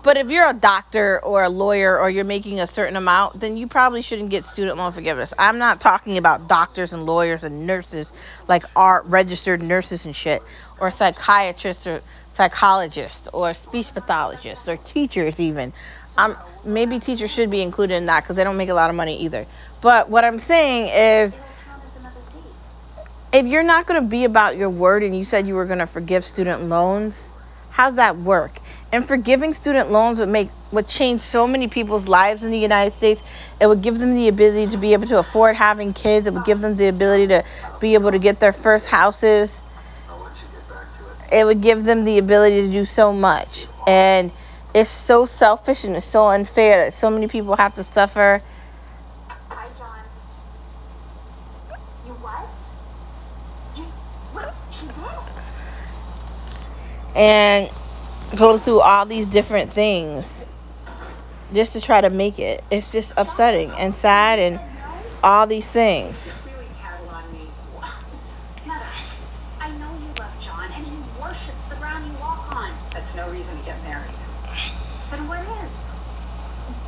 but 0.02 0.16
if 0.16 0.30
you're 0.30 0.48
a 0.48 0.54
doctor 0.54 1.18
or 1.24 1.42
a 1.42 1.48
lawyer 1.48 1.98
or 1.98 2.08
you're 2.08 2.24
making 2.24 2.60
a 2.60 2.66
certain 2.66 2.96
amount, 2.96 3.40
then 3.40 3.56
you 3.56 3.66
probably 3.66 4.02
shouldn't 4.02 4.30
get 4.30 4.44
student 4.44 4.76
loan 4.78 4.92
forgiveness. 4.92 5.32
I'm 5.38 5.58
not 5.58 5.80
talking 5.80 6.18
about 6.18 6.48
doctors 6.48 6.92
and 6.92 7.04
lawyers 7.04 7.42
and 7.42 7.66
nurses, 7.66 8.12
like 8.46 8.64
art 8.76 9.06
registered 9.06 9.62
nurses 9.62 10.04
and 10.06 10.14
shit, 10.14 10.42
or 10.78 10.90
psychiatrists 10.90 11.86
or 11.86 12.02
psychologists 12.28 13.28
or 13.32 13.54
speech 13.54 13.92
pathologists 13.92 14.68
or 14.68 14.76
teachers 14.76 15.40
even. 15.40 15.72
Um, 16.18 16.36
maybe 16.64 16.98
teachers 16.98 17.30
should 17.30 17.48
be 17.48 17.62
included 17.62 17.94
in 17.94 18.06
that 18.06 18.24
because 18.24 18.34
they 18.34 18.42
don't 18.42 18.56
make 18.56 18.70
a 18.70 18.74
lot 18.74 18.90
of 18.90 18.96
money 18.96 19.22
either. 19.22 19.46
But 19.80 20.10
what 20.10 20.24
I'm 20.24 20.40
saying 20.40 20.88
is, 20.92 21.38
if 23.32 23.46
you're 23.46 23.62
not 23.62 23.86
going 23.86 24.02
to 24.02 24.08
be 24.08 24.24
about 24.24 24.56
your 24.56 24.68
word 24.68 25.04
and 25.04 25.16
you 25.16 25.22
said 25.22 25.46
you 25.46 25.54
were 25.54 25.64
going 25.64 25.78
to 25.78 25.86
forgive 25.86 26.24
student 26.24 26.62
loans, 26.62 27.32
how's 27.70 27.94
that 27.94 28.18
work? 28.18 28.58
And 28.90 29.06
forgiving 29.06 29.54
student 29.54 29.92
loans 29.92 30.18
would 30.18 30.28
make 30.28 30.50
would 30.72 30.88
change 30.88 31.20
so 31.20 31.46
many 31.46 31.68
people's 31.68 32.08
lives 32.08 32.42
in 32.42 32.50
the 32.50 32.58
United 32.58 32.94
States. 32.94 33.22
It 33.60 33.68
would 33.68 33.80
give 33.80 33.98
them 34.00 34.16
the 34.16 34.26
ability 34.26 34.72
to 34.72 34.76
be 34.76 34.94
able 34.94 35.06
to 35.06 35.20
afford 35.20 35.54
having 35.54 35.92
kids. 35.94 36.26
It 36.26 36.34
would 36.34 36.44
give 36.44 36.60
them 36.60 36.76
the 36.76 36.88
ability 36.88 37.28
to 37.28 37.44
be 37.78 37.94
able 37.94 38.10
to 38.10 38.18
get 38.18 38.40
their 38.40 38.52
first 38.52 38.86
houses. 38.86 39.60
It 41.30 41.44
would 41.44 41.60
give 41.60 41.84
them 41.84 42.04
the 42.04 42.18
ability 42.18 42.62
to 42.62 42.72
do 42.72 42.84
so 42.84 43.12
much. 43.12 43.68
And 43.86 44.32
it's 44.74 44.90
so 44.90 45.26
selfish 45.26 45.84
and 45.84 45.96
it's 45.96 46.06
so 46.06 46.26
unfair 46.28 46.84
that 46.84 46.94
so 46.94 47.10
many 47.10 47.28
people 47.28 47.56
have 47.56 47.74
to 47.74 47.84
suffer. 47.84 48.42
Hi, 49.28 49.68
John. 49.78 50.04
You 52.06 52.12
what? 52.14 52.48
You 53.76 53.84
what? 54.32 54.54
She 54.72 54.86
did? 54.86 54.94
and 57.14 57.70
go 58.36 58.58
through 58.58 58.80
all 58.80 59.06
these 59.06 59.26
different 59.26 59.72
things 59.72 60.44
just 61.52 61.72
to 61.72 61.80
try 61.80 62.00
to 62.00 62.10
make 62.10 62.38
it. 62.38 62.62
It's 62.70 62.90
just 62.90 63.12
upsetting 63.16 63.70
and 63.70 63.94
sad 63.94 64.38
and 64.38 64.60
all 65.24 65.46
these 65.46 65.66
things. 65.66 66.20
You 66.26 66.32
really 66.52 66.66
tattle 66.80 67.08
on 67.08 67.32
me. 67.32 67.48
Mother, 68.66 68.84
I 69.60 69.70
know 69.72 69.92
you 69.94 70.08
love 70.18 70.30
John, 70.44 70.70
and 70.72 70.86
he 70.86 71.20
worships 71.20 71.64
the 71.70 71.76
ground 71.76 72.06
you 72.12 72.18
walk 72.20 72.54
on. 72.54 72.72
That's 72.92 73.14
no 73.14 73.28
reason 73.30 73.56
to 73.56 73.64
get 73.64 73.82
married. 73.82 74.12
Then 75.10 75.26
what 75.26 75.40
is? 75.40 75.70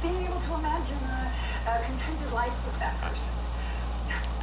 Being 0.03 0.27
able 0.27 0.40
to 0.40 0.55
imagine 0.55 0.99
a, 0.99 1.33
a 1.66 1.85
contented 1.85 2.33
life 2.33 2.53
with 2.66 2.79
that 2.81 3.01
person. 3.01 3.27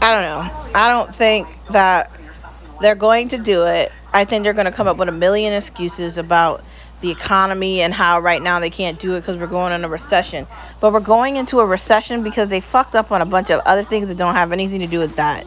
I 0.07 0.13
don't 0.13 0.21
know. 0.21 0.71
I 0.73 0.87
don't 0.87 1.13
think 1.13 1.49
that 1.71 2.09
they're 2.79 2.95
going 2.95 3.27
to 3.29 3.37
do 3.37 3.63
it. 3.63 3.91
I 4.13 4.23
think 4.23 4.45
they're 4.45 4.53
going 4.53 4.63
to 4.63 4.71
come 4.71 4.87
up 4.87 4.95
with 4.95 5.09
a 5.09 5.11
million 5.11 5.51
excuses 5.51 6.17
about 6.17 6.63
the 7.01 7.11
economy 7.11 7.81
and 7.81 7.93
how 7.93 8.21
right 8.21 8.41
now 8.41 8.61
they 8.61 8.69
can't 8.69 8.97
do 9.01 9.15
it 9.15 9.19
because 9.19 9.35
we're 9.35 9.47
going 9.47 9.73
in 9.73 9.83
a 9.83 9.89
recession. 9.89 10.47
But 10.79 10.93
we're 10.93 11.01
going 11.01 11.35
into 11.35 11.59
a 11.59 11.65
recession 11.65 12.23
because 12.23 12.47
they 12.47 12.61
fucked 12.61 12.95
up 12.95 13.11
on 13.11 13.21
a 13.21 13.25
bunch 13.25 13.49
of 13.51 13.59
other 13.65 13.83
things 13.83 14.07
that 14.07 14.17
don't 14.17 14.35
have 14.35 14.53
anything 14.53 14.79
to 14.79 14.87
do 14.87 14.99
with 14.99 15.17
that. 15.17 15.45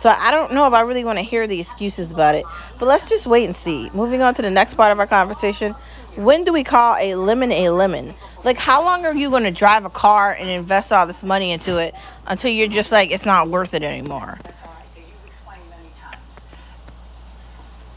So 0.00 0.08
I 0.08 0.32
don't 0.32 0.54
know 0.54 0.66
if 0.66 0.72
I 0.72 0.80
really 0.80 1.04
want 1.04 1.20
to 1.20 1.22
hear 1.22 1.46
the 1.46 1.60
excuses 1.60 2.10
about 2.10 2.34
it. 2.34 2.46
But 2.80 2.86
let's 2.86 3.08
just 3.08 3.28
wait 3.28 3.44
and 3.44 3.56
see. 3.56 3.90
Moving 3.94 4.22
on 4.22 4.34
to 4.34 4.42
the 4.42 4.50
next 4.50 4.74
part 4.74 4.90
of 4.90 4.98
our 4.98 5.06
conversation. 5.06 5.76
When 6.16 6.44
do 6.44 6.52
we 6.52 6.64
call 6.64 6.96
a 6.98 7.14
lemon 7.14 7.52
a 7.52 7.70
lemon? 7.70 8.14
Like, 8.44 8.58
how 8.58 8.84
long 8.84 9.06
are 9.06 9.14
you 9.14 9.30
going 9.30 9.44
to 9.44 9.50
drive 9.50 9.84
a 9.84 9.90
car 9.90 10.32
and 10.32 10.48
invest 10.50 10.92
all 10.92 11.06
this 11.06 11.22
money 11.22 11.52
into 11.52 11.78
it 11.78 11.94
until 12.26 12.50
you're 12.50 12.68
just 12.68 12.90
like, 12.90 13.10
it's 13.10 13.24
not 13.24 13.48
worth 13.48 13.74
it 13.74 13.82
anymore? 13.82 14.38
That's 14.42 14.62
all 14.62 14.72
right. 14.74 14.86
You've 14.96 15.24
explained 15.26 15.68
many 15.70 15.90
times. 16.00 16.34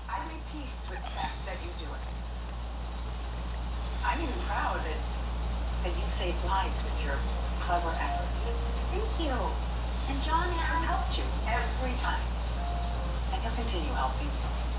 I 0.10 0.20
make 0.28 0.44
peace 0.52 0.90
with 0.90 1.00
the 1.00 1.10
that 1.46 1.58
you 1.64 1.72
do 1.80 1.92
it. 1.92 2.02
I'm 4.06 4.22
even 4.22 4.40
proud 4.48 4.78
that 4.86 4.98
that 5.84 5.98
you 5.98 6.10
saved 6.10 6.44
lives 6.46 6.78
with 6.84 7.04
your 7.04 7.16
clever 7.60 7.96
efforts. 8.00 8.52
Thank 8.92 9.20
you. 9.20 9.36
And 10.10 10.22
John 10.22 10.52
has 10.52 10.84
helped 10.86 11.18
you 11.18 11.24
every 11.48 11.96
time. 11.98 12.22
And 13.34 13.42
he'll 13.42 13.52
continue 13.52 13.94
helping. 13.94 14.30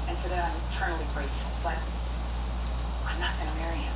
And 0.09 0.16
for 0.18 0.29
that 0.29 0.53
I'm 0.53 0.57
eternally 0.70 1.07
grateful. 1.14 1.51
But 1.62 1.79
I'm 3.14 3.20
not 3.20 3.38
going 3.38 3.48
to 3.48 3.57
marry 3.62 3.77
him. 3.77 3.94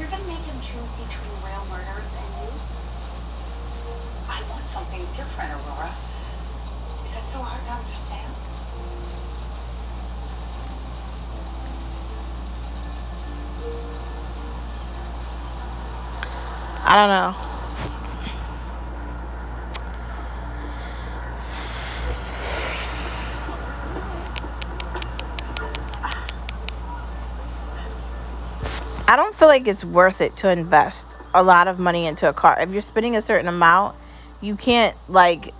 You're 0.00 0.08
going 0.08 0.22
to 0.22 0.28
make 0.28 0.42
him 0.42 0.60
choose 0.60 0.90
between 0.98 1.30
real 1.46 1.64
murders 1.70 2.10
and 2.18 2.34
you? 2.42 2.50
I 4.28 4.42
want 4.50 4.68
something 4.68 5.06
different, 5.14 5.52
Aurora. 5.52 5.94
Is 7.06 7.12
that 7.14 7.28
so 7.28 7.38
hard 7.38 7.64
to 7.64 7.70
understand? 7.70 8.34
I 16.84 16.96
don't 16.96 17.08
know. 17.08 17.51
I 29.12 29.16
don't 29.16 29.34
feel 29.34 29.46
like 29.46 29.68
it's 29.68 29.84
worth 29.84 30.22
it 30.22 30.36
to 30.36 30.48
invest 30.48 31.06
a 31.34 31.42
lot 31.42 31.68
of 31.68 31.78
money 31.78 32.06
into 32.06 32.30
a 32.30 32.32
car. 32.32 32.56
If 32.58 32.70
you're 32.70 32.80
spending 32.80 33.14
a 33.14 33.20
certain 33.20 33.46
amount, 33.46 33.94
you 34.40 34.56
can't 34.56 34.96
like 35.06 35.52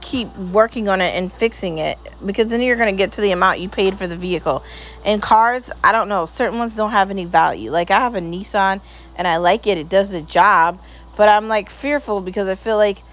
keep 0.00 0.36
working 0.36 0.88
on 0.88 1.00
it 1.00 1.14
and 1.14 1.32
fixing 1.32 1.78
it 1.78 1.96
because 2.26 2.48
then 2.48 2.60
you're 2.60 2.74
going 2.74 2.92
to 2.92 2.98
get 2.98 3.12
to 3.12 3.20
the 3.20 3.30
amount 3.30 3.60
you 3.60 3.68
paid 3.68 3.96
for 3.96 4.08
the 4.08 4.16
vehicle. 4.16 4.64
In 5.04 5.20
cars, 5.20 5.70
I 5.84 5.92
don't 5.92 6.08
know, 6.08 6.26
certain 6.26 6.58
ones 6.58 6.74
don't 6.74 6.90
have 6.90 7.12
any 7.12 7.24
value. 7.24 7.70
Like 7.70 7.92
I 7.92 8.00
have 8.00 8.16
a 8.16 8.20
Nissan 8.20 8.80
and 9.14 9.28
I 9.28 9.36
like 9.36 9.68
it, 9.68 9.78
it 9.78 9.88
does 9.88 10.10
the 10.10 10.20
job, 10.20 10.82
but 11.16 11.28
I'm 11.28 11.46
like 11.46 11.70
fearful 11.70 12.20
because 12.20 12.48
I 12.48 12.56
feel 12.56 12.76
like 12.76 13.04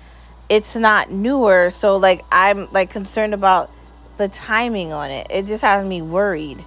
it's 0.49 0.75
not 0.75 1.11
newer, 1.11 1.69
so 1.69 1.97
like 1.97 2.25
I'm 2.31 2.71
like 2.71 2.89
concerned 2.89 3.35
about 3.35 3.69
the 4.17 4.29
timing 4.29 4.93
on 4.93 5.11
it. 5.11 5.27
It 5.29 5.45
just 5.45 5.61
has 5.61 5.85
me 5.85 6.01
worried. 6.01 6.65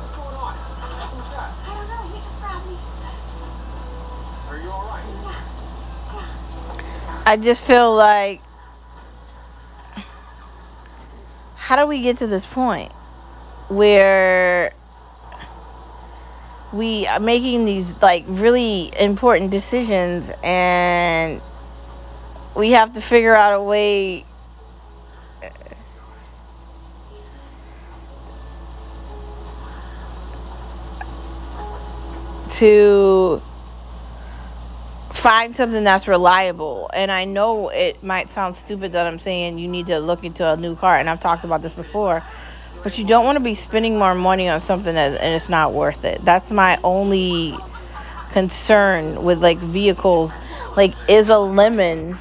What's 0.00 0.14
going 0.16 0.34
on? 0.36 0.54
Who's 1.12 1.30
that? 1.30 1.52
I 1.66 1.74
don't 1.74 1.88
know. 1.88 2.14
He 2.14 2.22
just 2.22 2.40
grabbed 2.40 2.66
me. 2.66 2.76
Are 4.48 4.58
you 4.60 4.70
all 4.70 4.86
right? 4.88 5.04
I 7.26 7.36
just 7.36 7.62
feel 7.62 7.94
like 7.94 8.40
how 11.54 11.76
do 11.76 11.86
we 11.86 12.02
get 12.02 12.18
to 12.18 12.26
this 12.26 12.44
point 12.44 12.90
where 13.68 14.72
we 16.72 17.06
are 17.06 17.20
making 17.20 17.64
these 17.64 18.00
like 18.02 18.24
really 18.26 18.90
important 18.98 19.50
decisions 19.50 20.30
and 20.42 21.40
we 22.56 22.72
have 22.72 22.94
to 22.94 23.00
figure 23.00 23.34
out 23.34 23.54
a 23.54 23.62
way 23.62 24.24
to 32.50 33.42
find 35.20 35.54
something 35.54 35.84
that's 35.84 36.08
reliable. 36.08 36.90
And 36.94 37.12
I 37.12 37.24
know 37.24 37.68
it 37.68 38.02
might 38.02 38.32
sound 38.32 38.56
stupid 38.56 38.92
that 38.92 39.06
I'm 39.06 39.18
saying 39.18 39.58
you 39.58 39.68
need 39.68 39.86
to 39.88 39.98
look 39.98 40.24
into 40.24 40.48
a 40.50 40.56
new 40.56 40.76
car, 40.76 40.96
and 40.96 41.08
I've 41.10 41.20
talked 41.20 41.44
about 41.44 41.62
this 41.62 41.72
before, 41.74 42.22
but 42.82 42.96
you 42.98 43.04
don't 43.04 43.24
want 43.24 43.36
to 43.36 43.40
be 43.44 43.54
spending 43.54 43.98
more 43.98 44.14
money 44.14 44.48
on 44.48 44.60
something 44.60 44.94
that, 44.94 45.20
and 45.20 45.34
it's 45.34 45.48
not 45.48 45.74
worth 45.74 46.04
it. 46.04 46.24
That's 46.24 46.50
my 46.50 46.78
only 46.82 47.54
concern 48.30 49.22
with 49.24 49.42
like 49.42 49.58
vehicles. 49.58 50.36
Like, 50.76 50.94
is 51.08 51.28
a 51.28 51.38
lemon 51.38 52.18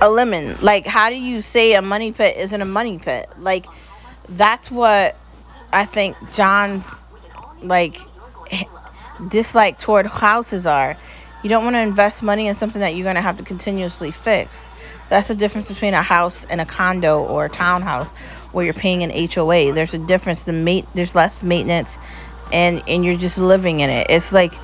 a 0.00 0.10
lemon. 0.10 0.56
Like, 0.60 0.86
how 0.86 1.08
do 1.10 1.16
you 1.16 1.42
say 1.42 1.74
a 1.74 1.82
money 1.82 2.12
pit 2.12 2.36
isn't 2.36 2.60
a 2.60 2.66
money 2.66 2.98
pit? 2.98 3.28
Like, 3.38 3.66
that's 4.28 4.70
what 4.70 5.16
I 5.76 5.84
think 5.84 6.16
John's 6.32 6.84
like 7.62 8.00
dislike 9.28 9.78
toward 9.78 10.06
houses 10.06 10.64
are. 10.64 10.96
You 11.42 11.50
don't 11.50 11.64
want 11.64 11.76
to 11.76 11.80
invest 11.80 12.22
money 12.22 12.46
in 12.46 12.54
something 12.54 12.80
that 12.80 12.94
you're 12.96 13.04
going 13.04 13.16
to 13.16 13.20
have 13.20 13.36
to 13.36 13.44
continuously 13.44 14.10
fix. 14.10 14.56
That's 15.10 15.28
the 15.28 15.34
difference 15.34 15.68
between 15.68 15.92
a 15.92 16.00
house 16.00 16.46
and 16.48 16.62
a 16.62 16.64
condo 16.64 17.22
or 17.22 17.44
a 17.44 17.50
townhouse 17.50 18.08
where 18.52 18.64
you're 18.64 18.72
paying 18.72 19.02
an 19.02 19.10
HOA. 19.10 19.74
There's 19.74 19.92
a 19.92 19.98
difference. 19.98 20.44
The 20.44 20.54
mate 20.54 20.86
there's 20.94 21.14
less 21.14 21.42
maintenance 21.42 21.90
and 22.50 22.82
and 22.88 23.04
you're 23.04 23.18
just 23.18 23.36
living 23.36 23.80
in 23.80 23.90
it. 23.90 24.06
It's 24.08 24.32
like 24.32 24.54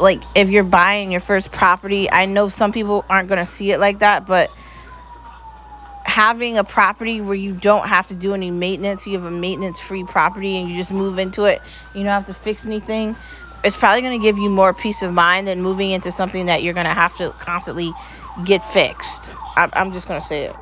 like 0.00 0.22
if 0.34 0.48
you're 0.48 0.64
buying 0.64 1.12
your 1.12 1.20
first 1.20 1.52
property, 1.52 2.10
I 2.10 2.24
know 2.24 2.48
some 2.48 2.72
people 2.72 3.04
aren't 3.10 3.28
going 3.28 3.44
to 3.44 3.52
see 3.52 3.70
it 3.70 3.80
like 3.80 3.98
that, 3.98 4.26
but 4.26 4.50
having 6.06 6.56
a 6.56 6.64
property 6.64 7.20
where 7.20 7.34
you 7.34 7.52
don't 7.52 7.88
have 7.88 8.06
to 8.08 8.14
do 8.14 8.32
any 8.32 8.50
maintenance, 8.50 9.06
you 9.06 9.14
have 9.14 9.24
a 9.24 9.30
maintenance 9.30 9.78
free 9.78 10.04
property 10.04 10.56
and 10.56 10.70
you 10.70 10.76
just 10.76 10.92
move 10.92 11.18
into 11.18 11.44
it, 11.44 11.60
you 11.94 12.04
don't 12.04 12.12
have 12.12 12.26
to 12.26 12.34
fix 12.34 12.64
anything, 12.64 13.16
it's 13.64 13.76
probably 13.76 14.00
going 14.02 14.18
to 14.18 14.22
give 14.22 14.38
you 14.38 14.48
more 14.48 14.72
peace 14.72 15.02
of 15.02 15.12
mind 15.12 15.48
than 15.48 15.60
moving 15.60 15.90
into 15.90 16.12
something 16.12 16.46
that 16.46 16.62
you're 16.62 16.74
going 16.74 16.86
to 16.86 16.94
have 16.94 17.16
to 17.18 17.32
constantly 17.38 17.94
get 18.44 18.62
fixed. 18.62 19.28
I'm, 19.56 19.70
I'm 19.72 19.92
just 19.92 20.06
going 20.06 20.20
to 20.20 20.26
say 20.26 20.44
it. 20.44 20.56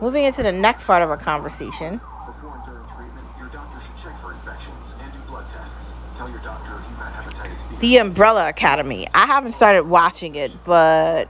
Moving 0.00 0.24
into 0.24 0.42
the 0.42 0.52
next 0.52 0.84
part 0.84 1.02
of 1.02 1.10
our 1.10 1.16
conversation. 1.16 2.00
Before 2.26 2.54
and 2.54 2.64
during 2.64 2.84
treatment, 2.96 3.26
your 3.38 3.48
doctor 3.48 3.78
should 3.80 3.96
check 4.04 4.20
for 4.20 4.32
infections 4.32 4.84
and 5.02 5.12
do 5.12 5.18
blood 5.28 5.44
tests. 5.50 5.74
Tell 6.16 6.30
your 6.30 6.40
doctor 6.40 6.70
you've 6.88 6.98
hepatitis 6.98 7.70
B. 7.70 7.76
The 7.78 7.96
Umbrella 7.98 8.48
Academy. 8.48 9.08
I 9.14 9.26
haven't 9.26 9.52
started 9.52 9.84
watching 9.84 10.34
it, 10.36 10.52
but 10.64 11.28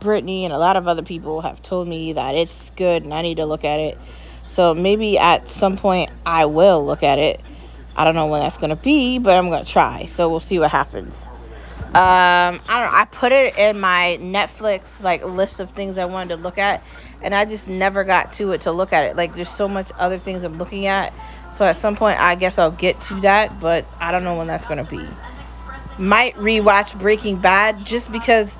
Brittany 0.00 0.44
and 0.44 0.52
a 0.52 0.58
lot 0.58 0.76
of 0.76 0.88
other 0.88 1.02
people 1.02 1.40
have 1.42 1.62
told 1.62 1.86
me 1.86 2.14
that 2.14 2.34
it's 2.34 2.70
good 2.70 3.04
and 3.04 3.14
I 3.14 3.22
need 3.22 3.36
to 3.36 3.46
look 3.46 3.64
at 3.64 3.78
it. 3.78 3.98
So 4.48 4.74
maybe 4.74 5.18
at 5.18 5.48
some 5.48 5.76
point 5.76 6.10
I 6.26 6.46
will 6.46 6.84
look 6.84 7.02
at 7.02 7.18
it. 7.18 7.40
I 7.94 8.04
don't 8.04 8.14
know 8.14 8.26
when 8.26 8.40
that's 8.40 8.56
going 8.56 8.70
to 8.70 8.82
be, 8.82 9.18
but 9.18 9.36
I'm 9.36 9.48
going 9.48 9.64
to 9.64 9.70
try. 9.70 10.06
So 10.06 10.28
we'll 10.28 10.40
see 10.40 10.58
what 10.58 10.70
happens. 10.70 11.26
Um, 11.78 11.94
I 11.94 12.58
don't 12.68 12.92
know. 12.92 12.98
I 12.98 13.06
put 13.10 13.32
it 13.32 13.56
in 13.56 13.80
my 13.80 14.18
Netflix 14.20 14.82
like 15.00 15.24
list 15.24 15.60
of 15.60 15.70
things 15.72 15.98
I 15.98 16.04
wanted 16.04 16.36
to 16.36 16.42
look 16.42 16.56
at, 16.56 16.84
and 17.20 17.34
I 17.34 17.44
just 17.44 17.66
never 17.66 18.04
got 18.04 18.32
to 18.34 18.52
it 18.52 18.60
to 18.62 18.72
look 18.72 18.92
at 18.92 19.04
it. 19.04 19.16
Like 19.16 19.34
there's 19.34 19.48
so 19.48 19.68
much 19.68 19.90
other 19.98 20.18
things 20.18 20.44
I'm 20.44 20.56
looking 20.56 20.86
at. 20.86 21.12
So 21.52 21.64
at 21.64 21.76
some 21.76 21.96
point 21.96 22.20
I 22.20 22.36
guess 22.36 22.58
I'll 22.58 22.70
get 22.70 23.00
to 23.02 23.20
that, 23.22 23.58
but 23.60 23.84
I 24.00 24.12
don't 24.12 24.22
know 24.22 24.36
when 24.36 24.46
that's 24.46 24.66
going 24.66 24.84
to 24.84 24.90
be 24.90 25.04
might 26.00 26.34
rewatch 26.36 26.98
Breaking 26.98 27.36
Bad 27.36 27.84
just 27.84 28.10
because 28.10 28.56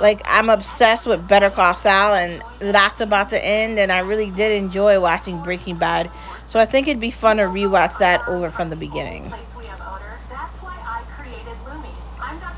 like 0.00 0.22
I'm 0.24 0.50
obsessed 0.50 1.06
with 1.06 1.26
Better 1.26 1.50
Call 1.50 1.74
Saul 1.74 2.14
and 2.14 2.42
that's 2.60 3.00
about 3.00 3.30
to 3.30 3.44
end 3.44 3.78
and 3.78 3.92
I 3.92 4.00
really 4.00 4.30
did 4.30 4.52
enjoy 4.52 5.00
watching 5.00 5.40
Breaking 5.40 5.76
Bad. 5.78 6.10
So 6.46 6.60
I 6.60 6.66
think 6.66 6.88
it'd 6.88 7.00
be 7.00 7.10
fun 7.10 7.36
to 7.38 7.44
rewatch 7.44 7.98
that 7.98 8.22
over 8.26 8.50
from 8.50 8.70
the 8.70 8.76
beginning. 8.76 9.34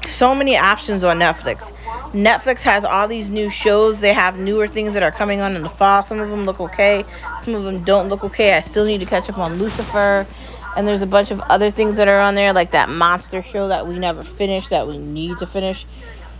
So 0.06 0.34
many 0.34 0.56
options 0.56 1.02
on 1.04 1.18
Netflix. 1.18 1.72
Netflix 2.12 2.62
has 2.62 2.84
all 2.84 3.08
these 3.08 3.30
new 3.30 3.48
shows. 3.48 4.00
They 4.00 4.12
have 4.12 4.38
newer 4.38 4.66
things 4.68 4.94
that 4.94 5.02
are 5.02 5.10
coming 5.12 5.40
on 5.40 5.56
in 5.56 5.62
the 5.62 5.70
fall. 5.70 6.04
Some 6.04 6.20
of 6.20 6.30
them 6.30 6.44
look 6.44 6.60
okay. 6.60 7.06
Some 7.42 7.54
of 7.54 7.64
them 7.64 7.84
don't 7.84 8.08
look 8.08 8.22
okay. 8.24 8.54
I 8.54 8.60
still 8.62 8.84
need 8.84 8.98
to 8.98 9.06
catch 9.06 9.28
up 9.28 9.38
on 9.38 9.58
Lucifer. 9.58 10.26
And 10.74 10.86
there's 10.86 11.02
a 11.02 11.06
bunch 11.06 11.30
of 11.30 11.40
other 11.48 11.70
things 11.70 11.96
that 11.96 12.08
are 12.08 12.20
on 12.20 12.34
there, 12.34 12.52
like 12.52 12.72
that 12.72 12.88
monster 12.88 13.42
show 13.42 13.68
that 13.68 13.86
we 13.86 13.98
never 13.98 14.24
finished 14.24 14.70
that 14.70 14.86
we 14.88 14.98
need 14.98 15.38
to 15.38 15.46
finish. 15.46 15.86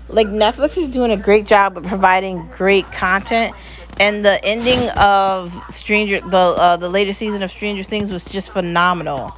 Like 0.08 0.28
Netflix 0.28 0.76
is 0.76 0.88
doing 0.88 1.10
a 1.10 1.16
great 1.16 1.46
job 1.46 1.76
of 1.76 1.84
providing 1.84 2.48
great 2.56 2.90
content, 2.92 3.54
and 3.98 4.24
the 4.24 4.44
ending 4.44 4.90
of 4.90 5.52
Stranger, 5.70 6.20
the 6.20 6.36
uh, 6.36 6.76
the 6.76 6.88
latest 6.88 7.18
season 7.18 7.42
of 7.42 7.50
Stranger 7.50 7.82
Things 7.82 8.10
was 8.10 8.24
just 8.24 8.50
phenomenal. 8.50 9.32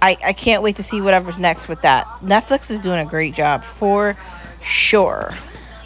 I, 0.00 0.16
I 0.24 0.32
can't 0.32 0.62
wait 0.62 0.76
to 0.76 0.82
see 0.82 1.00
whatever's 1.00 1.38
next 1.38 1.68
with 1.68 1.82
that. 1.82 2.08
Netflix 2.22 2.70
is 2.70 2.80
doing 2.80 2.98
a 2.98 3.04
great 3.04 3.34
job 3.34 3.64
for 3.64 4.16
sure. 4.60 5.32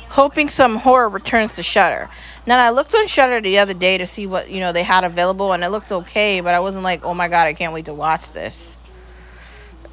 Hoping 0.09 0.49
some 0.49 0.77
horror 0.77 1.11
returns 1.11 1.55
to 1.55 1.63
Shudder. 1.63 2.09
Now 2.47 2.59
I 2.59 2.71
looked 2.71 2.95
on 2.95 3.07
Shudder 3.09 3.41
the 3.41 3.59
other 3.59 3.75
day 3.75 3.99
to 3.99 4.07
see 4.07 4.27
what 4.27 4.51
you 4.51 4.61
know 4.61 4.73
they 4.73 4.83
had 4.83 5.05
available, 5.05 5.53
and 5.53 5.65
it 5.65 5.69
looked 5.69 5.93
okay, 5.93 6.41
but 6.41 6.55
I 6.55 6.61
wasn't 6.61 6.85
like, 6.85 7.05
oh 7.05 7.15
my 7.15 7.29
god, 7.29 7.47
I 7.47 7.55
can't 7.55 7.73
wait 7.73 7.87
to 7.87 7.95
watch 7.95 8.31
this. 8.33 8.77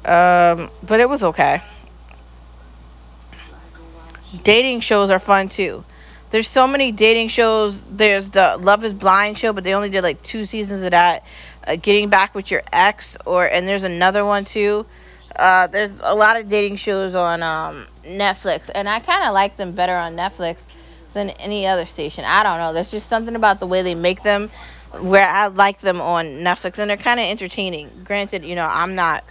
Um, 0.04 0.70
but 0.82 1.00
it 1.00 1.08
was 1.08 1.22
okay. 1.22 1.62
Dating 4.42 4.80
shows 4.80 5.10
are 5.10 5.18
fun 5.18 5.48
too. 5.48 5.84
There's 6.30 6.48
so 6.48 6.66
many 6.66 6.90
dating 6.90 7.28
shows. 7.28 7.78
There's 7.88 8.28
the 8.30 8.56
Love 8.60 8.84
Is 8.84 8.92
Blind 8.92 9.38
show, 9.38 9.52
but 9.52 9.62
they 9.62 9.74
only 9.74 9.90
did 9.90 10.02
like 10.02 10.20
two 10.22 10.46
seasons 10.46 10.82
of 10.84 10.90
that. 10.90 11.22
Uh, 11.66 11.76
Getting 11.76 12.08
Back 12.08 12.34
with 12.34 12.50
Your 12.50 12.62
Ex, 12.72 13.16
or 13.24 13.46
and 13.46 13.68
there's 13.68 13.84
another 13.84 14.24
one 14.24 14.44
too. 14.44 14.84
Uh, 15.36 15.66
there's 15.68 15.90
a 16.02 16.14
lot 16.14 16.36
of 16.36 16.48
dating 16.48 16.76
shows 16.76 17.14
on 17.14 17.42
um, 17.42 17.86
Netflix, 18.04 18.70
and 18.74 18.88
I 18.88 19.00
kind 19.00 19.24
of 19.24 19.32
like 19.32 19.56
them 19.56 19.72
better 19.72 19.94
on 19.94 20.16
Netflix 20.16 20.58
than 21.12 21.30
any 21.30 21.66
other 21.66 21.86
station. 21.86 22.24
I 22.24 22.42
don't 22.42 22.58
know. 22.58 22.72
There's 22.72 22.90
just 22.90 23.08
something 23.08 23.36
about 23.36 23.60
the 23.60 23.66
way 23.66 23.82
they 23.82 23.94
make 23.94 24.22
them 24.22 24.50
where 25.00 25.28
I 25.28 25.46
like 25.46 25.80
them 25.80 26.00
on 26.00 26.26
Netflix, 26.40 26.78
and 26.78 26.88
they're 26.90 26.96
kind 26.96 27.18
of 27.18 27.26
entertaining. 27.26 27.90
Granted, 28.04 28.44
you 28.44 28.54
know, 28.54 28.66
I'm 28.66 28.94
not 28.94 29.24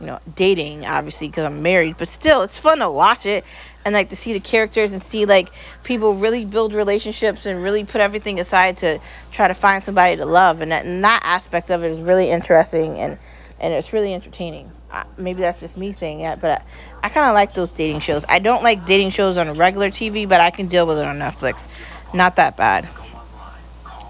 you 0.00 0.06
know, 0.06 0.18
dating, 0.34 0.86
obviously, 0.86 1.28
because 1.28 1.44
I'm 1.44 1.62
married, 1.62 1.96
but 1.98 2.08
still, 2.08 2.42
it's 2.42 2.58
fun 2.58 2.78
to 2.78 2.90
watch 2.90 3.26
it 3.26 3.44
and 3.84 3.94
like 3.94 4.10
to 4.10 4.16
see 4.16 4.32
the 4.32 4.40
characters 4.40 4.92
and 4.92 5.02
see 5.02 5.26
like 5.26 5.50
people 5.84 6.14
really 6.14 6.44
build 6.44 6.72
relationships 6.72 7.46
and 7.46 7.62
really 7.62 7.84
put 7.84 8.00
everything 8.00 8.40
aside 8.40 8.78
to 8.78 8.98
try 9.30 9.48
to 9.48 9.54
find 9.54 9.84
somebody 9.84 10.16
to 10.16 10.24
love. 10.24 10.62
And 10.62 10.72
that, 10.72 10.86
and 10.86 11.04
that 11.04 11.20
aspect 11.24 11.70
of 11.70 11.84
it 11.84 11.92
is 11.92 12.00
really 12.00 12.30
interesting 12.30 12.98
and, 12.98 13.18
and 13.58 13.74
it's 13.74 13.92
really 13.92 14.14
entertaining. 14.14 14.72
Uh, 14.90 15.04
maybe 15.18 15.42
that's 15.42 15.60
just 15.60 15.76
me 15.76 15.92
saying 15.92 16.20
that, 16.20 16.40
but 16.40 16.62
I, 17.02 17.06
I 17.06 17.08
kind 17.10 17.28
of 17.28 17.34
like 17.34 17.54
those 17.54 17.70
dating 17.70 18.00
shows. 18.00 18.24
I 18.28 18.38
don't 18.38 18.62
like 18.62 18.86
dating 18.86 19.10
shows 19.10 19.36
on 19.36 19.56
regular 19.56 19.90
TV, 19.90 20.28
but 20.28 20.40
I 20.40 20.50
can 20.50 20.66
deal 20.68 20.86
with 20.86 20.98
it 20.98 21.04
on 21.04 21.18
Netflix. 21.18 21.66
Not 22.14 22.36
that 22.36 22.56
bad. 22.56 22.88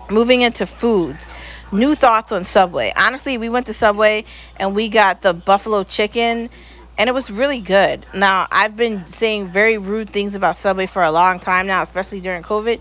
Moving 0.08 0.42
into 0.42 0.66
foods 0.66 1.26
new 1.72 1.94
thoughts 1.94 2.32
on 2.32 2.44
Subway. 2.44 2.92
Honestly, 2.96 3.38
we 3.38 3.48
went 3.48 3.66
to 3.66 3.74
Subway 3.74 4.24
and 4.56 4.74
we 4.74 4.88
got 4.88 5.22
the 5.22 5.32
buffalo 5.32 5.84
chicken 5.84 6.50
and 6.98 7.08
it 7.08 7.12
was 7.12 7.30
really 7.30 7.60
good. 7.60 8.04
Now, 8.12 8.46
I've 8.50 8.76
been 8.76 9.06
saying 9.06 9.48
very 9.48 9.78
rude 9.78 10.10
things 10.10 10.34
about 10.34 10.58
Subway 10.58 10.86
for 10.86 11.02
a 11.02 11.10
long 11.10 11.40
time 11.40 11.66
now, 11.66 11.82
especially 11.82 12.20
during 12.20 12.42
COVID. 12.42 12.80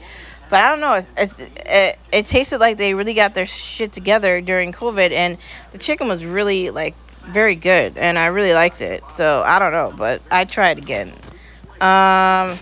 But 0.49 0.63
I 0.63 0.71
don't 0.71 0.80
know. 0.82 0.95
It's, 0.95 1.12
it's, 1.15 1.36
it, 1.65 1.99
it 2.12 2.25
tasted 2.25 2.60
like 2.60 2.78
they 2.78 2.95
really 2.95 3.13
got 3.13 3.36
their 3.36 3.45
shit 3.45 3.93
together 3.93 4.41
during 4.41 4.73
COVID, 4.73 5.12
and 5.12 5.38
the 5.71 5.78
chicken 5.78 6.08
was 6.08 6.25
really 6.25 6.71
like 6.71 6.95
very 7.21 7.56
good, 7.56 7.97
and 7.97 8.17
I 8.17 8.28
really 8.28 8.54
liked 8.54 8.82
it. 8.82 9.04
So 9.12 9.43
I 9.45 9.60
don't 9.60 9.71
know, 9.71 9.93
but 9.95 10.21
I 10.32 10.41
it 10.41 10.78
again. 10.80 11.13
Um, 11.80 12.60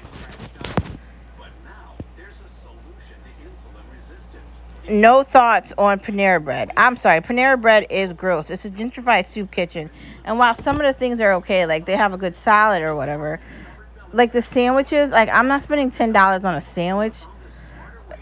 no 4.89 5.23
thoughts 5.23 5.73
on 5.78 6.00
Panera 6.00 6.43
Bread. 6.43 6.71
I'm 6.78 6.97
sorry, 6.97 7.21
Panera 7.21 7.60
Bread 7.60 7.88
is 7.89 8.13
gross. 8.13 8.50
It's 8.50 8.65
a 8.65 8.69
gentrified 8.69 9.32
soup 9.34 9.52
kitchen. 9.52 9.89
And 10.23 10.39
while 10.39 10.56
some 10.56 10.80
of 10.80 10.86
the 10.86 10.97
things 10.97 11.21
are 11.21 11.34
okay, 11.36 11.65
like 11.65 11.86
they 11.86 11.95
have 11.95 12.13
a 12.13 12.17
good 12.17 12.36
salad 12.43 12.82
or 12.82 12.95
whatever, 12.95 13.39
like 14.13 14.32
the 14.34 14.41
sandwiches, 14.41 15.10
like 15.10 15.30
I'm 15.30 15.47
not 15.47 15.63
spending 15.63 15.91
ten 15.91 16.12
dollars 16.12 16.43
on 16.43 16.56
a 16.56 16.62
sandwich. 16.73 17.15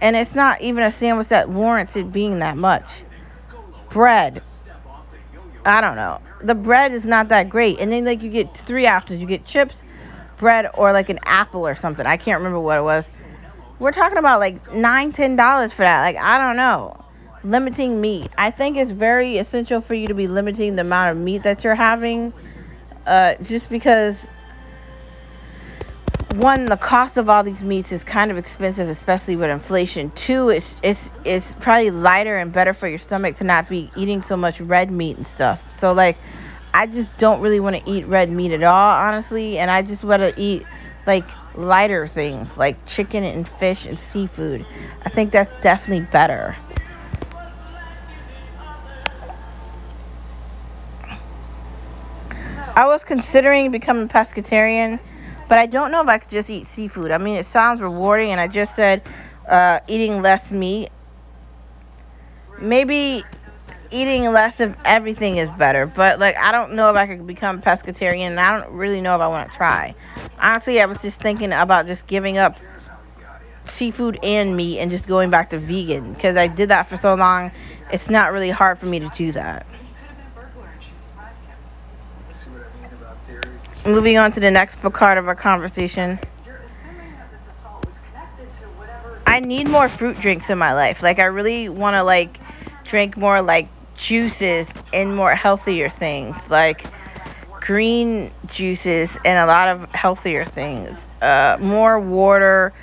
And 0.02 0.16
it's 0.16 0.36
not 0.36 0.62
even 0.62 0.84
a 0.84 0.92
sandwich 0.92 1.30
that 1.30 1.50
warrants 1.50 1.96
it 1.96 2.12
being 2.12 2.40
that 2.40 2.58
much. 2.58 2.86
Bread. 3.90 4.44
I 5.64 5.82
don't 5.82 5.96
know. 5.96 6.20
The 6.42 6.54
bread 6.54 6.94
is 6.94 7.06
not 7.06 7.30
that 7.30 7.50
great. 7.50 7.80
And 7.80 7.92
then 7.92 8.06
like 8.06 8.22
you 8.22 8.30
get 8.30 8.56
three 8.68 8.88
options. 8.88 9.22
You 9.22 9.28
get 9.28 9.46
chips, 9.46 9.76
bread, 10.38 10.70
or 10.74 10.92
like 10.92 11.10
an 11.10 11.20
apple 11.24 11.66
or 11.66 11.76
something. 11.76 12.06
I 12.06 12.18
can't 12.18 12.40
remember 12.40 12.60
what 12.60 12.78
it 12.78 12.84
was. 12.84 13.06
We're 13.80 13.92
talking 13.92 14.18
about 14.18 14.40
like 14.40 14.74
nine, 14.74 15.12
ten 15.12 15.36
dollars 15.36 15.74
for 15.74 15.84
that. 15.84 16.02
Like 16.02 16.18
I 16.18 16.38
don't 16.38 16.56
know. 16.56 17.04
Limiting 17.44 18.02
meat. 18.02 18.32
I 18.38 18.52
think 18.52 18.78
it's 18.78 18.92
very 18.92 19.38
essential 19.38 19.82
for 19.82 19.94
you 19.94 20.08
to 20.08 20.14
be 20.14 20.28
limiting 20.28 20.76
the 20.76 20.82
amount 20.82 21.12
of 21.12 21.24
meat 21.24 21.44
that 21.44 21.64
you're 21.64 21.76
having. 21.76 22.34
Uh, 23.06 23.36
just 23.44 23.70
because 23.70 24.16
one, 26.36 26.66
the 26.66 26.78
cost 26.78 27.18
of 27.18 27.30
all 27.30 27.44
these 27.44 27.62
meats 27.62 27.92
is 27.92 28.04
kind 28.04 28.32
of 28.32 28.38
expensive, 28.38 28.90
especially 28.90 29.36
with 29.36 29.50
inflation. 29.50 30.12
Two, 30.12 30.50
it's 30.50 30.76
it's 30.82 31.02
it's 31.24 31.46
probably 31.60 31.92
lighter 31.92 32.38
and 32.38 32.52
better 32.52 32.74
for 32.74 32.88
your 32.88 33.00
stomach 33.00 33.38
to 33.38 33.44
not 33.44 33.70
be 33.70 33.92
eating 33.96 34.22
so 34.22 34.36
much 34.36 34.60
red 34.60 34.90
meat 34.90 35.18
and 35.18 35.28
stuff. 35.28 35.62
So 35.80 35.94
like, 35.94 36.18
I 36.74 36.88
just 36.88 37.16
don't 37.18 37.42
really 37.42 37.60
want 37.60 37.76
to 37.76 37.90
eat 37.90 38.08
red 38.08 38.30
meat 38.32 38.52
at 38.52 38.64
all, 38.64 38.92
honestly, 38.92 39.58
and 39.60 39.70
I 39.70 39.82
just 39.82 40.04
want 40.04 40.22
to 40.22 40.34
eat 40.40 40.66
like 41.06 41.26
lighter 41.58 42.08
things 42.08 42.50
like 42.58 42.86
chicken 42.86 43.24
and 43.24 43.48
fish 43.48 43.86
and 43.86 44.00
seafood. 44.12 44.66
I 45.04 45.10
think 45.10 45.32
that's 45.32 45.52
definitely 45.62 46.08
better. 46.12 46.56
I 52.76 52.88
was 52.88 53.06
considering 53.06 53.72
becoming 53.72 54.10
pescatarian, 54.10 55.00
but 55.48 55.58
I 55.58 55.66
don't 55.66 55.92
know 55.92 56.02
if 56.02 56.08
I 56.10 56.18
could 56.18 56.30
just 56.30 56.50
eat 56.50 56.68
seafood. 56.74 57.12
I 57.12 57.18
mean, 57.18 57.38
it 57.38 57.48
sounds 57.48 57.80
rewarding, 57.80 58.32
and 58.32 58.42
I 58.42 58.50
just 58.50 58.76
said 58.76 59.02
uh, 59.48 59.80
eating 59.88 60.22
less 60.22 60.52
meat. 60.52 60.90
Maybe 62.60 63.24
eating 63.92 64.24
less 64.32 64.60
of 64.60 64.76
everything 64.86 65.38
is 65.38 65.50
better, 65.52 65.86
but 65.86 66.20
like 66.20 66.38
I 66.38 66.52
don't 66.52 66.74
know 66.74 66.90
if 66.90 66.96
I 66.96 67.08
could 67.08 67.26
become 67.26 67.62
pescatarian, 67.62 68.32
and 68.32 68.40
I 68.40 68.60
don't 68.60 68.72
really 68.74 69.02
know 69.02 69.16
if 69.16 69.22
I 69.22 69.28
want 69.28 69.52
to 69.52 69.58
try. 69.58 69.96
Honestly, 70.40 70.82
I 70.82 70.86
was 70.86 71.02
just 71.02 71.20
thinking 71.20 71.52
about 71.52 71.88
just 71.88 72.08
giving 72.08 72.38
up 72.38 72.58
seafood 73.66 74.20
and 74.24 74.56
meat 74.56 74.80
and 74.80 74.92
just 74.92 75.08
going 75.08 75.30
back 75.30 75.50
to 75.50 75.60
vegan 75.60 76.14
because 76.14 76.38
I 76.38 76.48
did 76.48 76.70
that 76.70 76.90
for 76.90 76.98
so 76.98 77.16
long. 77.16 77.52
It's 77.92 78.10
not 78.10 78.32
really 78.32 78.50
hard 78.50 78.80
for 78.80 78.86
me 78.86 79.00
to 79.00 79.10
do 79.10 79.32
that. 79.34 79.66
Moving 83.86 84.18
on 84.18 84.32
to 84.32 84.40
the 84.40 84.50
next 84.50 84.82
part 84.82 85.18
of 85.18 85.28
our 85.28 85.36
conversation. 85.36 86.20
I 89.28 89.40
need 89.40 89.68
more 89.68 89.90
fruit 89.90 90.20
drinks 90.20 90.50
in 90.50 90.58
my 90.58 90.74
life. 90.74 91.04
Like 91.04 91.20
I 91.20 91.26
really 91.26 91.70
want 91.70 91.96
to 91.96 92.04
like 92.04 92.40
drink 92.86 93.18
more 93.18 93.42
like 93.42 93.70
juices 93.96 94.68
and 94.94 95.16
more 95.16 95.34
healthier 95.36 95.90
things 95.90 96.36
like 96.50 96.88
green 97.62 98.32
juices 98.46 99.10
and 99.26 99.40
a 99.40 99.46
lot 99.46 99.68
of 99.70 99.90
healthier 99.94 100.46
things. 100.46 100.98
Uh, 101.22 101.58
more 101.60 102.00
water, 102.00 102.74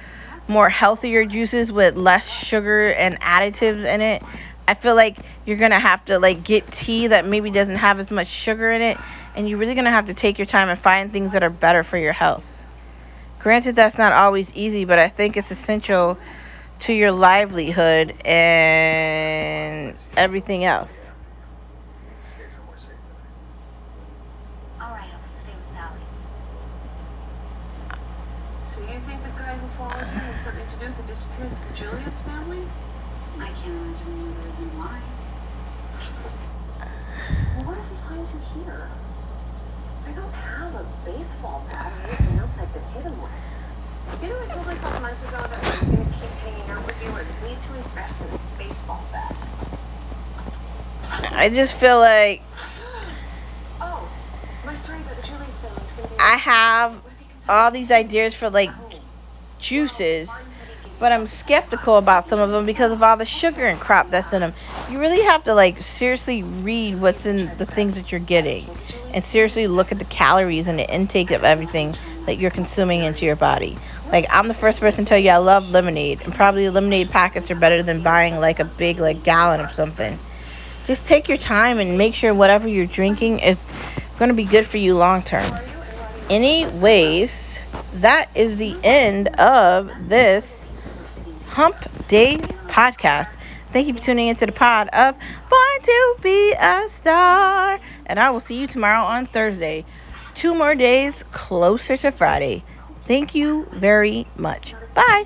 more 0.48 0.68
healthier 0.68 1.24
juices 1.24 1.70
with 1.70 1.96
less 1.96 2.28
sugar 2.28 2.92
and 2.92 3.20
additives 3.20 3.84
in 3.84 4.00
it. 4.00 4.22
I 4.66 4.74
feel 4.74 4.94
like 4.94 5.18
you're 5.44 5.56
gonna 5.56 5.78
have 5.78 6.04
to 6.06 6.18
like 6.18 6.42
get 6.44 6.72
tea 6.72 7.08
that 7.08 7.26
maybe 7.26 7.50
doesn't 7.50 7.76
have 7.76 8.00
as 8.00 8.10
much 8.10 8.28
sugar 8.28 8.70
in 8.70 8.82
it, 8.82 8.98
and 9.36 9.48
you're 9.48 9.58
really 9.58 9.74
gonna 9.74 9.90
have 9.90 10.06
to 10.06 10.14
take 10.14 10.38
your 10.38 10.46
time 10.46 10.68
and 10.68 10.78
find 10.78 11.12
things 11.12 11.32
that 11.32 11.42
are 11.42 11.50
better 11.50 11.84
for 11.84 11.98
your 11.98 12.12
health. 12.12 12.46
Granted, 13.38 13.76
that's 13.76 13.98
not 13.98 14.12
always 14.12 14.52
easy, 14.54 14.84
but 14.84 14.98
I 14.98 15.08
think 15.08 15.36
it's 15.36 15.50
essential 15.50 16.18
to 16.80 16.92
your 16.92 17.12
livelihood 17.12 18.14
and 18.24 19.96
everything 20.16 20.64
else. 20.64 20.92
baseball 41.04 41.64
bat 41.68 41.92
or 41.92 42.12
anything 42.12 42.38
else 42.38 42.52
I 42.58 42.66
could 42.66 42.82
hit 42.94 43.04
him 43.04 43.20
with. 43.20 43.32
You 44.22 44.28
know, 44.28 44.34
I 44.34 44.48
told 44.52 44.66
myself 44.66 45.00
months 45.00 45.22
ago 45.22 45.46
that 45.48 45.64
I 45.64 45.74
was 45.74 45.84
going 45.84 46.06
to 46.06 46.18
keep 46.18 46.30
hanging 46.30 46.68
out 46.70 46.86
with 46.86 47.02
you 47.02 47.10
and 47.10 47.28
need 47.42 47.60
to 47.62 47.74
invest 47.76 48.20
in 48.22 48.28
a 48.28 48.38
baseball 48.58 49.04
bat. 49.12 49.48
I 51.32 51.48
just 51.50 51.74
feel 51.74 51.98
like. 51.98 52.42
Oh, 53.80 54.10
my 54.64 54.74
story 54.74 55.00
about 55.02 55.16
the 55.16 55.22
Julius 55.22 55.56
family 55.58 55.82
is 55.84 55.92
going 55.92 56.08
to 56.08 56.14
be. 56.14 56.20
I 56.20 56.36
have 56.36 57.02
all 57.48 57.70
these 57.70 57.90
ideas 57.90 58.34
for 58.34 58.50
like 58.50 58.70
juices 59.58 60.44
but 60.98 61.12
I'm 61.12 61.26
skeptical 61.26 61.96
about 61.96 62.28
some 62.28 62.38
of 62.38 62.50
them 62.50 62.64
because 62.64 62.92
of 62.92 63.02
all 63.02 63.16
the 63.16 63.24
sugar 63.26 63.66
and 63.66 63.80
crap 63.80 64.10
that's 64.10 64.32
in 64.32 64.40
them. 64.40 64.54
You 64.86 65.00
really 65.00 65.20
have 65.24 65.42
to 65.44 65.54
like 65.54 65.82
seriously 65.82 66.42
read 66.44 66.94
what's 66.94 67.26
in 67.26 67.56
the 67.56 67.66
things 67.66 67.96
that 67.96 68.12
you're 68.12 68.20
getting 68.20 68.70
and 69.10 69.24
seriously 69.24 69.66
look 69.66 69.90
at 69.90 69.98
the 69.98 70.04
calories 70.04 70.68
and 70.68 70.78
the 70.78 70.88
intake 70.88 71.32
of 71.32 71.42
everything 71.42 71.96
that 72.26 72.38
you're 72.38 72.52
consuming 72.52 73.02
into 73.02 73.24
your 73.26 73.34
body. 73.36 73.80
Like 74.12 74.26
I'm 74.30 74.46
the 74.48 74.54
first 74.54 74.78
person 74.80 75.04
to 75.04 75.08
tell 75.08 75.18
you 75.18 75.30
I 75.30 75.38
love 75.38 75.68
lemonade 75.70 76.22
and 76.22 76.34
probably 76.34 76.70
lemonade 76.70 77.10
packets 77.10 77.50
are 77.50 77.56
better 77.56 77.82
than 77.82 78.02
buying 78.02 78.36
like 78.36 78.60
a 78.60 78.64
big 78.64 79.00
like 79.00 79.24
gallon 79.24 79.60
of 79.60 79.72
something. 79.72 80.20
Just 80.84 81.04
take 81.04 81.28
your 81.28 81.38
time 81.38 81.78
and 81.78 81.96
make 81.96 82.14
sure 82.14 82.34
whatever 82.34 82.68
you're 82.68 82.86
drinking 82.86 83.40
is 83.40 83.58
going 84.16 84.28
to 84.28 84.34
be 84.34 84.44
good 84.44 84.66
for 84.66 84.78
you 84.78 84.94
long 84.94 85.22
term. 85.22 85.52
Anyways, 86.28 87.60
that 87.94 88.30
is 88.34 88.56
the 88.56 88.76
end 88.82 89.28
of 89.28 89.90
this 90.08 90.66
Hump 91.46 91.76
Day 92.08 92.38
podcast. 92.68 93.28
Thank 93.72 93.86
you 93.86 93.94
for 93.94 94.02
tuning 94.02 94.28
into 94.28 94.46
the 94.46 94.52
pod 94.52 94.88
of 94.88 95.14
Born 95.18 95.82
to 95.82 96.16
Be 96.22 96.52
a 96.52 96.88
Star. 96.88 97.78
And 98.06 98.18
I 98.18 98.30
will 98.30 98.40
see 98.40 98.56
you 98.56 98.66
tomorrow 98.66 99.04
on 99.04 99.26
Thursday. 99.26 99.84
Two 100.34 100.54
more 100.54 100.74
days 100.74 101.22
closer 101.30 101.96
to 101.98 102.10
Friday. 102.10 102.64
Thank 103.00 103.34
you 103.34 103.66
very 103.72 104.26
much. 104.36 104.74
Bye. 104.94 105.24